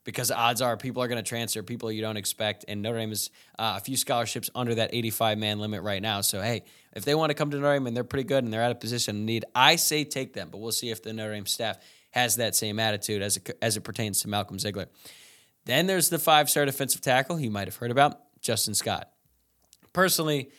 because 0.05 0.31
odds 0.31 0.61
are 0.61 0.77
people 0.77 1.03
are 1.03 1.09
going 1.09 1.23
to 1.23 1.29
transfer 1.29 1.63
people 1.63 1.91
you 1.93 2.03
don't 2.03 2.17
expect. 2.17 2.65
And 2.69 2.83
Notre 2.83 2.99
Dame 2.99 3.13
is 3.13 3.31
uh, 3.59 3.75
a 3.77 3.81
few 3.81 3.97
scholarships 3.97 4.51
under 4.55 4.75
that 4.77 4.91
85 4.93 5.39
man 5.39 5.59
limit 5.61 5.83
right 5.83 6.03
now. 6.03 6.21
So, 6.21 6.41
hey, 6.41 6.65
if 6.95 7.05
they 7.05 7.15
want 7.15 7.31
to 7.31 7.35
come 7.35 7.51
to 7.51 7.57
Notre 7.59 7.75
Dame 7.75 7.87
and 7.87 7.97
they're 7.97 8.05
pretty 8.05 8.25
good 8.25 8.45
and 8.45 8.53
they're 8.53 8.63
at 8.63 8.73
a 8.73 8.77
position 8.77 9.17
of 9.17 9.23
need, 9.23 9.45
I 9.55 9.77
say 9.77 10.05
take 10.05 10.33
them. 10.33 10.49
But 10.51 10.59
we'll 10.59 10.73
see 10.73 10.91
if 10.91 11.03
the 11.03 11.13
Notre 11.13 11.35
Dame 11.35 11.47
staff 11.47 11.79
has 12.11 12.37
that 12.37 12.55
same 12.55 12.79
attitude 12.79 13.23
as 13.23 13.37
it, 13.37 13.59
as 13.63 13.77
it 13.77 13.81
pertains 13.83 14.23
to 14.23 14.29
Malcolm 14.29 14.59
Ziegler. 14.59 14.87
Then 15.65 15.87
there's 15.87 16.09
the 16.09 16.19
five 16.19 16.51
star 16.51 16.65
defensive 16.65 17.01
tackle 17.01 17.39
you 17.39 17.51
might 17.51 17.69
have 17.69 17.77
heard 17.77 17.91
about, 17.91 18.21
Justin 18.41 18.75
Scott. 18.75 19.09
Personally, 19.93 20.51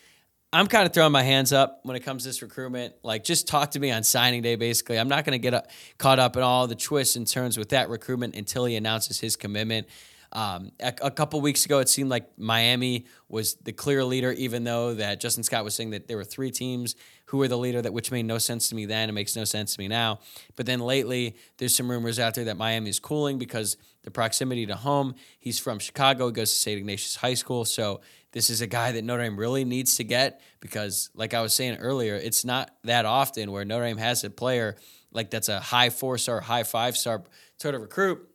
I'm 0.53 0.67
kind 0.67 0.85
of 0.85 0.93
throwing 0.93 1.11
my 1.11 1.23
hands 1.23 1.51
up 1.51 1.79
when 1.81 1.95
it 1.95 2.01
comes 2.01 2.23
to 2.23 2.29
this 2.29 2.43
recruitment. 2.43 2.93
Like, 3.01 3.23
just 3.23 3.47
talk 3.47 3.71
to 3.71 3.79
me 3.79 3.89
on 3.89 4.03
signing 4.03 4.43
day, 4.43 4.55
basically. 4.55 4.99
I'm 4.99 5.07
not 5.07 5.25
going 5.25 5.33
to 5.33 5.39
get 5.39 5.55
a, 5.55 5.63
caught 5.97 6.19
up 6.19 6.37
in 6.37 6.43
all 6.43 6.67
the 6.67 6.75
twists 6.75 7.15
and 7.15 7.25
turns 7.25 7.57
with 7.57 7.69
that 7.69 7.89
recruitment 7.89 8.35
until 8.35 8.65
he 8.65 8.75
announces 8.75 9.19
his 9.19 9.35
commitment. 9.35 9.87
Um, 10.31 10.71
a, 10.79 10.93
a, 11.01 11.11
couple 11.11 11.41
weeks 11.41 11.65
ago, 11.65 11.79
it 11.79 11.89
seemed 11.89 12.09
like 12.09 12.37
Miami 12.37 13.05
was 13.29 13.55
the 13.55 13.71
clear 13.71 14.03
leader, 14.03 14.31
even 14.31 14.63
though 14.63 14.93
that 14.93 15.19
Justin 15.19 15.43
Scott 15.43 15.63
was 15.63 15.73
saying 15.73 15.89
that 15.89 16.07
there 16.07 16.17
were 16.17 16.23
three 16.23 16.51
teams 16.51 16.95
who 17.25 17.37
were 17.37 17.47
the 17.47 17.57
leader, 17.57 17.81
that 17.81 17.93
which 17.93 18.11
made 18.11 18.25
no 18.25 18.37
sense 18.37 18.69
to 18.69 18.75
me 18.75 18.85
then. 18.85 19.09
It 19.09 19.13
makes 19.13 19.35
no 19.35 19.45
sense 19.45 19.75
to 19.75 19.79
me 19.81 19.87
now. 19.87 20.19
But 20.55 20.67
then 20.67 20.79
lately, 20.79 21.35
there's 21.57 21.75
some 21.75 21.89
rumors 21.89 22.19
out 22.19 22.35
there 22.35 22.45
that 22.45 22.57
Miami 22.57 22.91
is 22.91 22.99
cooling 22.99 23.39
because 23.39 23.75
the 24.03 24.11
proximity 24.11 24.65
to 24.67 24.75
home. 24.75 25.15
He's 25.39 25.59
from 25.59 25.79
Chicago, 25.79 26.27
he 26.27 26.33
goes 26.33 26.51
to 26.51 26.57
St. 26.57 26.77
Ignatius 26.77 27.15
High 27.15 27.33
School, 27.33 27.65
so 27.65 28.01
this 28.33 28.49
is 28.49 28.61
a 28.61 28.67
guy 28.67 28.91
that 28.91 29.03
Notre 29.03 29.23
Dame 29.23 29.37
really 29.37 29.63
needs 29.63 29.95
to 29.97 30.03
get 30.03 30.41
because, 30.59 31.09
like 31.15 31.33
I 31.33 31.41
was 31.41 31.53
saying 31.53 31.77
earlier, 31.77 32.15
it's 32.15 32.43
not 32.43 32.71
that 32.83 33.05
often 33.05 33.51
where 33.51 33.63
Notre 33.63 33.85
Dame 33.85 33.97
has 33.97 34.23
a 34.23 34.29
player 34.29 34.75
like 35.11 35.29
that's 35.29 35.49
a 35.49 35.59
high 35.59 35.89
four 35.91 36.17
star, 36.17 36.41
high 36.41 36.63
five 36.63 36.97
star 36.97 37.23
sort 37.57 37.75
of 37.75 37.81
recruit, 37.81 38.27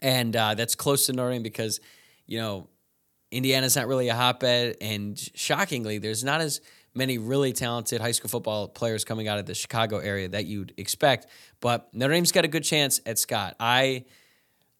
and 0.00 0.34
uh, 0.34 0.54
that's 0.54 0.74
close 0.74 1.06
to 1.06 1.12
Notre 1.12 1.32
Dame 1.32 1.42
because 1.42 1.80
you 2.26 2.38
know 2.38 2.68
Indiana's 3.30 3.76
not 3.76 3.88
really 3.88 4.08
a 4.08 4.14
hotbed, 4.14 4.76
and 4.80 5.18
shockingly, 5.34 5.98
there's 5.98 6.24
not 6.24 6.40
as 6.40 6.60
many 6.94 7.18
really 7.18 7.52
talented 7.52 8.00
high 8.00 8.12
school 8.12 8.28
football 8.28 8.68
players 8.68 9.04
coming 9.04 9.26
out 9.26 9.40
of 9.40 9.46
the 9.46 9.54
Chicago 9.54 9.98
area 9.98 10.28
that 10.28 10.46
you'd 10.46 10.72
expect. 10.76 11.26
But 11.60 11.92
Notre 11.92 12.14
Dame's 12.14 12.30
got 12.30 12.44
a 12.44 12.48
good 12.48 12.62
chance 12.62 13.00
at 13.04 13.18
Scott. 13.18 13.56
I 13.58 14.04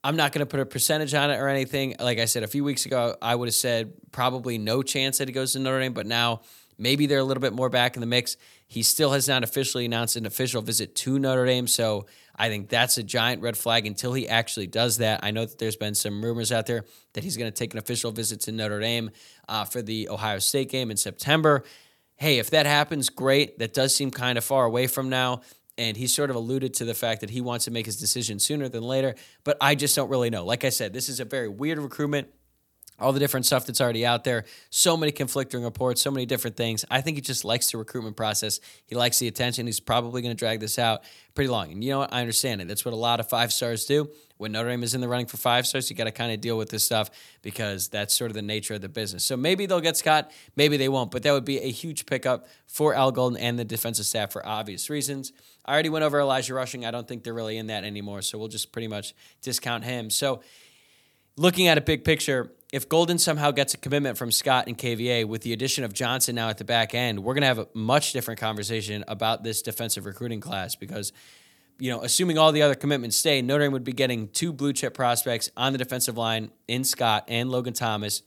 I'm 0.04 0.16
not 0.16 0.32
going 0.32 0.40
to 0.40 0.46
put 0.46 0.60
a 0.60 0.66
percentage 0.66 1.14
on 1.14 1.30
it 1.30 1.36
or 1.36 1.48
anything. 1.48 1.96
Like 1.98 2.18
I 2.18 2.26
said 2.26 2.42
a 2.42 2.46
few 2.46 2.62
weeks 2.62 2.84
ago, 2.84 3.16
I 3.22 3.34
would 3.34 3.48
have 3.48 3.54
said 3.54 3.94
probably 4.12 4.58
no 4.58 4.82
chance 4.82 5.16
that 5.16 5.28
he 5.28 5.32
goes 5.32 5.54
to 5.54 5.58
Notre 5.58 5.80
Dame, 5.80 5.94
but 5.94 6.06
now 6.06 6.42
maybe 6.76 7.06
they're 7.06 7.20
a 7.20 7.24
little 7.24 7.40
bit 7.40 7.54
more 7.54 7.70
back 7.70 7.96
in 7.96 8.00
the 8.00 8.06
mix. 8.06 8.36
He 8.66 8.82
still 8.82 9.12
has 9.12 9.28
not 9.28 9.42
officially 9.42 9.86
announced 9.86 10.16
an 10.16 10.26
official 10.26 10.60
visit 10.60 10.94
to 10.96 11.18
Notre 11.18 11.46
Dame, 11.46 11.66
so 11.66 12.04
I 12.36 12.50
think 12.50 12.68
that's 12.68 12.98
a 12.98 13.02
giant 13.02 13.40
red 13.40 13.56
flag 13.56 13.86
until 13.86 14.12
he 14.12 14.28
actually 14.28 14.66
does 14.66 14.98
that. 14.98 15.20
I 15.22 15.30
know 15.30 15.46
that 15.46 15.58
there's 15.58 15.76
been 15.76 15.94
some 15.94 16.22
rumors 16.22 16.52
out 16.52 16.66
there 16.66 16.84
that 17.14 17.24
he's 17.24 17.38
going 17.38 17.50
to 17.50 17.56
take 17.56 17.72
an 17.72 17.78
official 17.78 18.12
visit 18.12 18.40
to 18.40 18.52
Notre 18.52 18.80
Dame 18.80 19.10
uh, 19.48 19.64
for 19.64 19.80
the 19.80 20.10
Ohio 20.10 20.38
State 20.38 20.68
game 20.68 20.90
in 20.90 20.98
September. 20.98 21.64
Hey, 22.16 22.38
if 22.38 22.50
that 22.50 22.66
happens, 22.66 23.08
great. 23.08 23.58
That 23.58 23.72
does 23.72 23.94
seem 23.96 24.10
kind 24.10 24.36
of 24.36 24.44
far 24.44 24.66
away 24.66 24.86
from 24.86 25.08
now 25.08 25.40
and 25.76 25.96
he 25.96 26.06
sort 26.06 26.30
of 26.30 26.36
alluded 26.36 26.74
to 26.74 26.84
the 26.84 26.94
fact 26.94 27.20
that 27.20 27.30
he 27.30 27.40
wants 27.40 27.64
to 27.64 27.70
make 27.70 27.86
his 27.86 27.96
decision 27.96 28.38
sooner 28.38 28.68
than 28.68 28.82
later, 28.82 29.14
but 29.42 29.56
I 29.60 29.74
just 29.74 29.96
don't 29.96 30.08
really 30.08 30.30
know. 30.30 30.44
Like 30.44 30.64
I 30.64 30.68
said, 30.68 30.92
this 30.92 31.08
is 31.08 31.20
a 31.20 31.24
very 31.24 31.48
weird 31.48 31.78
recruitment. 31.78 32.28
All 32.98 33.12
the 33.12 33.18
different 33.18 33.46
stuff 33.46 33.66
that's 33.66 33.80
already 33.80 34.06
out 34.06 34.24
there. 34.24 34.44
So 34.70 34.96
many 34.96 35.12
conflicting 35.12 35.62
reports, 35.62 36.00
so 36.00 36.10
many 36.10 36.26
different 36.26 36.56
things. 36.56 36.84
I 36.90 37.00
think 37.00 37.16
he 37.16 37.20
just 37.20 37.44
likes 37.44 37.70
the 37.70 37.78
recruitment 37.78 38.16
process. 38.16 38.60
He 38.86 38.94
likes 38.94 39.18
the 39.18 39.28
attention. 39.28 39.66
He's 39.66 39.80
probably 39.80 40.22
going 40.22 40.34
to 40.34 40.38
drag 40.38 40.60
this 40.60 40.78
out 40.78 41.02
pretty 41.34 41.48
long. 41.48 41.72
And 41.72 41.82
you 41.82 41.90
know 41.90 42.00
what? 42.00 42.12
I 42.12 42.20
understand 42.20 42.60
it. 42.60 42.68
That's 42.68 42.84
what 42.84 42.94
a 42.94 42.96
lot 42.96 43.18
of 43.20 43.28
five 43.28 43.52
stars 43.52 43.84
do. 43.84 44.10
When 44.36 44.52
Notre 44.52 44.68
Dame 44.68 44.82
is 44.82 44.94
in 44.94 45.00
the 45.00 45.08
running 45.08 45.26
for 45.26 45.36
five 45.36 45.66
stars, 45.66 45.90
you 45.90 45.96
got 45.96 46.04
to 46.04 46.12
kind 46.12 46.32
of 46.32 46.40
deal 46.40 46.58
with 46.58 46.68
this 46.68 46.84
stuff 46.84 47.10
because 47.42 47.88
that's 47.88 48.14
sort 48.14 48.30
of 48.30 48.34
the 48.34 48.42
nature 48.42 48.74
of 48.74 48.80
the 48.80 48.88
business. 48.88 49.24
So 49.24 49.36
maybe 49.36 49.66
they'll 49.66 49.80
get 49.80 49.96
Scott, 49.96 50.30
maybe 50.56 50.76
they 50.76 50.88
won't, 50.88 51.10
but 51.10 51.22
that 51.22 51.32
would 51.32 51.44
be 51.44 51.58
a 51.58 51.70
huge 51.70 52.06
pickup 52.06 52.46
for 52.66 52.94
Al 52.94 53.12
Golden 53.12 53.38
and 53.38 53.58
the 53.58 53.64
defensive 53.64 54.06
staff 54.06 54.32
for 54.32 54.44
obvious 54.46 54.90
reasons. 54.90 55.32
I 55.64 55.72
already 55.72 55.88
went 55.88 56.04
over 56.04 56.20
Elijah 56.20 56.54
Rushing. 56.54 56.84
I 56.84 56.90
don't 56.90 57.06
think 57.06 57.24
they're 57.24 57.34
really 57.34 57.56
in 57.56 57.68
that 57.68 57.84
anymore. 57.84 58.22
So 58.22 58.38
we'll 58.38 58.48
just 58.48 58.72
pretty 58.72 58.88
much 58.88 59.14
discount 59.40 59.84
him. 59.84 60.10
So 60.10 60.42
looking 61.36 61.68
at 61.68 61.78
a 61.78 61.80
big 61.80 62.04
picture, 62.04 62.52
if 62.74 62.88
Golden 62.88 63.18
somehow 63.18 63.52
gets 63.52 63.72
a 63.74 63.76
commitment 63.76 64.18
from 64.18 64.32
Scott 64.32 64.66
and 64.66 64.76
KVA 64.76 65.26
with 65.26 65.42
the 65.42 65.52
addition 65.52 65.84
of 65.84 65.92
Johnson 65.92 66.34
now 66.34 66.48
at 66.48 66.58
the 66.58 66.64
back 66.64 66.92
end, 66.92 67.20
we're 67.20 67.34
going 67.34 67.42
to 67.42 67.46
have 67.46 67.60
a 67.60 67.68
much 67.72 68.12
different 68.12 68.40
conversation 68.40 69.04
about 69.06 69.44
this 69.44 69.62
defensive 69.62 70.06
recruiting 70.06 70.40
class 70.40 70.74
because, 70.74 71.12
you 71.78 71.88
know, 71.88 72.02
assuming 72.02 72.36
all 72.36 72.50
the 72.50 72.62
other 72.62 72.74
commitments 72.74 73.14
stay, 73.14 73.40
Notre 73.42 73.62
Dame 73.62 73.72
would 73.74 73.84
be 73.84 73.92
getting 73.92 74.26
two 74.26 74.52
blue 74.52 74.72
chip 74.72 74.92
prospects 74.92 75.52
on 75.56 75.70
the 75.70 75.78
defensive 75.78 76.16
line 76.16 76.50
in 76.66 76.82
Scott 76.82 77.26
and 77.28 77.48
Logan 77.48 77.74
Thomas. 77.74 78.22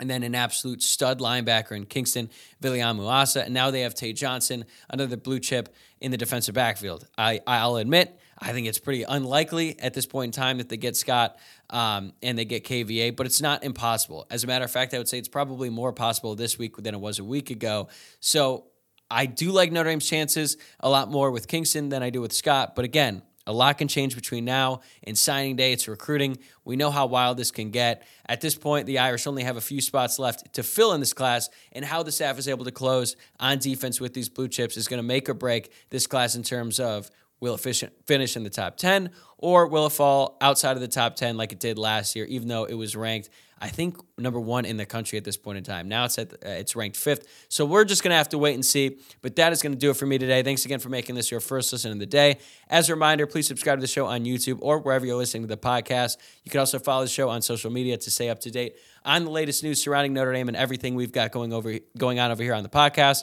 And 0.00 0.10
then 0.10 0.24
an 0.24 0.34
absolute 0.34 0.82
stud 0.82 1.20
linebacker 1.20 1.76
in 1.76 1.86
Kingston, 1.86 2.30
Viliamu 2.60 3.36
And 3.36 3.54
now 3.54 3.70
they 3.70 3.82
have 3.82 3.94
Tate 3.94 4.16
Johnson, 4.16 4.64
another 4.90 5.16
blue 5.16 5.38
chip 5.38 5.72
in 6.00 6.10
the 6.10 6.16
defensive 6.16 6.56
backfield. 6.56 7.06
I, 7.16 7.42
I'll 7.46 7.76
admit, 7.76 8.18
I 8.40 8.52
think 8.52 8.66
it's 8.66 8.78
pretty 8.78 9.02
unlikely 9.02 9.78
at 9.80 9.94
this 9.94 10.06
point 10.06 10.36
in 10.36 10.40
time 10.40 10.58
that 10.58 10.68
they 10.68 10.76
get 10.76 10.96
Scott 10.96 11.38
um, 11.70 12.12
and 12.22 12.38
they 12.38 12.44
get 12.44 12.64
KVA, 12.64 13.16
but 13.16 13.26
it's 13.26 13.40
not 13.40 13.64
impossible. 13.64 14.26
As 14.30 14.44
a 14.44 14.46
matter 14.46 14.64
of 14.64 14.70
fact, 14.70 14.94
I 14.94 14.98
would 14.98 15.08
say 15.08 15.18
it's 15.18 15.28
probably 15.28 15.70
more 15.70 15.92
possible 15.92 16.34
this 16.34 16.58
week 16.58 16.76
than 16.76 16.94
it 16.94 17.00
was 17.00 17.18
a 17.18 17.24
week 17.24 17.50
ago. 17.50 17.88
So 18.20 18.66
I 19.10 19.26
do 19.26 19.50
like 19.50 19.72
Notre 19.72 19.90
Dame's 19.90 20.08
chances 20.08 20.56
a 20.80 20.88
lot 20.88 21.10
more 21.10 21.30
with 21.30 21.48
Kingston 21.48 21.88
than 21.88 22.02
I 22.02 22.10
do 22.10 22.20
with 22.20 22.32
Scott. 22.32 22.76
But 22.76 22.84
again, 22.84 23.22
a 23.46 23.52
lot 23.52 23.78
can 23.78 23.88
change 23.88 24.14
between 24.14 24.44
now 24.44 24.82
and 25.02 25.16
signing 25.16 25.56
day. 25.56 25.72
It's 25.72 25.88
recruiting. 25.88 26.36
We 26.66 26.76
know 26.76 26.90
how 26.90 27.06
wild 27.06 27.38
this 27.38 27.50
can 27.50 27.70
get. 27.70 28.06
At 28.26 28.42
this 28.42 28.54
point, 28.54 28.84
the 28.84 28.98
Irish 28.98 29.26
only 29.26 29.42
have 29.42 29.56
a 29.56 29.62
few 29.62 29.80
spots 29.80 30.18
left 30.18 30.52
to 30.52 30.62
fill 30.62 30.92
in 30.92 31.00
this 31.00 31.14
class, 31.14 31.48
and 31.72 31.82
how 31.82 32.02
the 32.02 32.12
staff 32.12 32.38
is 32.38 32.46
able 32.46 32.66
to 32.66 32.70
close 32.70 33.16
on 33.40 33.58
defense 33.58 34.02
with 34.02 34.12
these 34.12 34.28
blue 34.28 34.48
chips 34.48 34.76
is 34.76 34.86
going 34.86 34.98
to 34.98 35.02
make 35.02 35.30
or 35.30 35.34
break 35.34 35.72
this 35.88 36.06
class 36.06 36.34
in 36.34 36.42
terms 36.42 36.78
of 36.78 37.10
Will 37.40 37.54
it 37.54 37.92
finish 38.06 38.36
in 38.36 38.42
the 38.42 38.50
top 38.50 38.76
10 38.76 39.10
or 39.38 39.68
will 39.68 39.86
it 39.86 39.92
fall 39.92 40.36
outside 40.40 40.72
of 40.72 40.80
the 40.80 40.88
top 40.88 41.14
10 41.14 41.36
like 41.36 41.52
it 41.52 41.60
did 41.60 41.78
last 41.78 42.16
year, 42.16 42.24
even 42.26 42.48
though 42.48 42.64
it 42.64 42.74
was 42.74 42.96
ranked, 42.96 43.30
I 43.60 43.68
think, 43.68 43.96
number 44.18 44.40
one 44.40 44.64
in 44.64 44.76
the 44.76 44.86
country 44.86 45.16
at 45.16 45.24
this 45.24 45.36
point 45.36 45.58
in 45.58 45.64
time? 45.64 45.88
Now 45.88 46.04
it's, 46.04 46.18
at, 46.18 46.32
uh, 46.32 46.36
it's 46.48 46.74
ranked 46.74 46.96
fifth. 46.96 47.46
So 47.48 47.64
we're 47.64 47.84
just 47.84 48.02
going 48.02 48.10
to 48.10 48.16
have 48.16 48.28
to 48.30 48.38
wait 48.38 48.54
and 48.54 48.66
see. 48.66 48.98
But 49.22 49.36
that 49.36 49.52
is 49.52 49.62
going 49.62 49.72
to 49.72 49.78
do 49.78 49.90
it 49.90 49.96
for 49.96 50.06
me 50.06 50.18
today. 50.18 50.42
Thanks 50.42 50.64
again 50.64 50.80
for 50.80 50.88
making 50.88 51.14
this 51.14 51.30
your 51.30 51.38
first 51.38 51.72
listen 51.72 51.92
of 51.92 52.00
the 52.00 52.06
day. 52.06 52.38
As 52.68 52.88
a 52.88 52.94
reminder, 52.94 53.26
please 53.28 53.46
subscribe 53.46 53.78
to 53.78 53.80
the 53.80 53.86
show 53.86 54.06
on 54.06 54.24
YouTube 54.24 54.58
or 54.60 54.80
wherever 54.80 55.06
you're 55.06 55.16
listening 55.16 55.44
to 55.44 55.48
the 55.48 55.56
podcast. 55.56 56.16
You 56.44 56.50
can 56.50 56.58
also 56.58 56.80
follow 56.80 57.04
the 57.04 57.10
show 57.10 57.28
on 57.28 57.40
social 57.42 57.70
media 57.70 57.96
to 57.96 58.10
stay 58.10 58.28
up 58.30 58.40
to 58.40 58.50
date 58.50 58.74
on 59.04 59.24
the 59.24 59.30
latest 59.30 59.62
news 59.62 59.80
surrounding 59.80 60.12
Notre 60.12 60.32
Dame 60.32 60.48
and 60.48 60.56
everything 60.56 60.96
we've 60.96 61.12
got 61.12 61.30
going 61.30 61.52
over 61.52 61.78
going 61.96 62.18
on 62.18 62.32
over 62.32 62.42
here 62.42 62.54
on 62.54 62.64
the 62.64 62.68
podcast. 62.68 63.22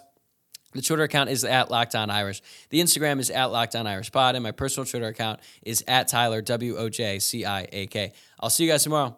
The 0.76 0.82
Twitter 0.82 1.04
account 1.04 1.30
is 1.30 1.46
at 1.46 1.72
Locked 1.72 1.96
On 1.96 2.10
Irish. 2.10 2.42
The 2.70 2.82
Instagram 2.82 3.20
is 3.20 3.30
at 3.30 3.46
Locked 3.46 3.78
On 3.78 3.88
Irish 3.88 4.12
Pod, 4.12 4.36
and 4.36 4.44
my 4.44 4.52
personal 4.52 4.86
Twitter 4.86 5.08
account 5.08 5.40
is 5.64 5.84
at 5.88 6.10
Tyler 6.10 6.42
W 6.42 6.76
O 6.76 6.90
J 6.90 7.18
C 7.20 7.46
I 7.46 7.66
A 7.72 7.88
K. 7.88 8.12
I'll 8.42 8.50
see 8.50 8.66
you 8.66 8.72
guys 8.72 8.84
tomorrow. 8.84 9.16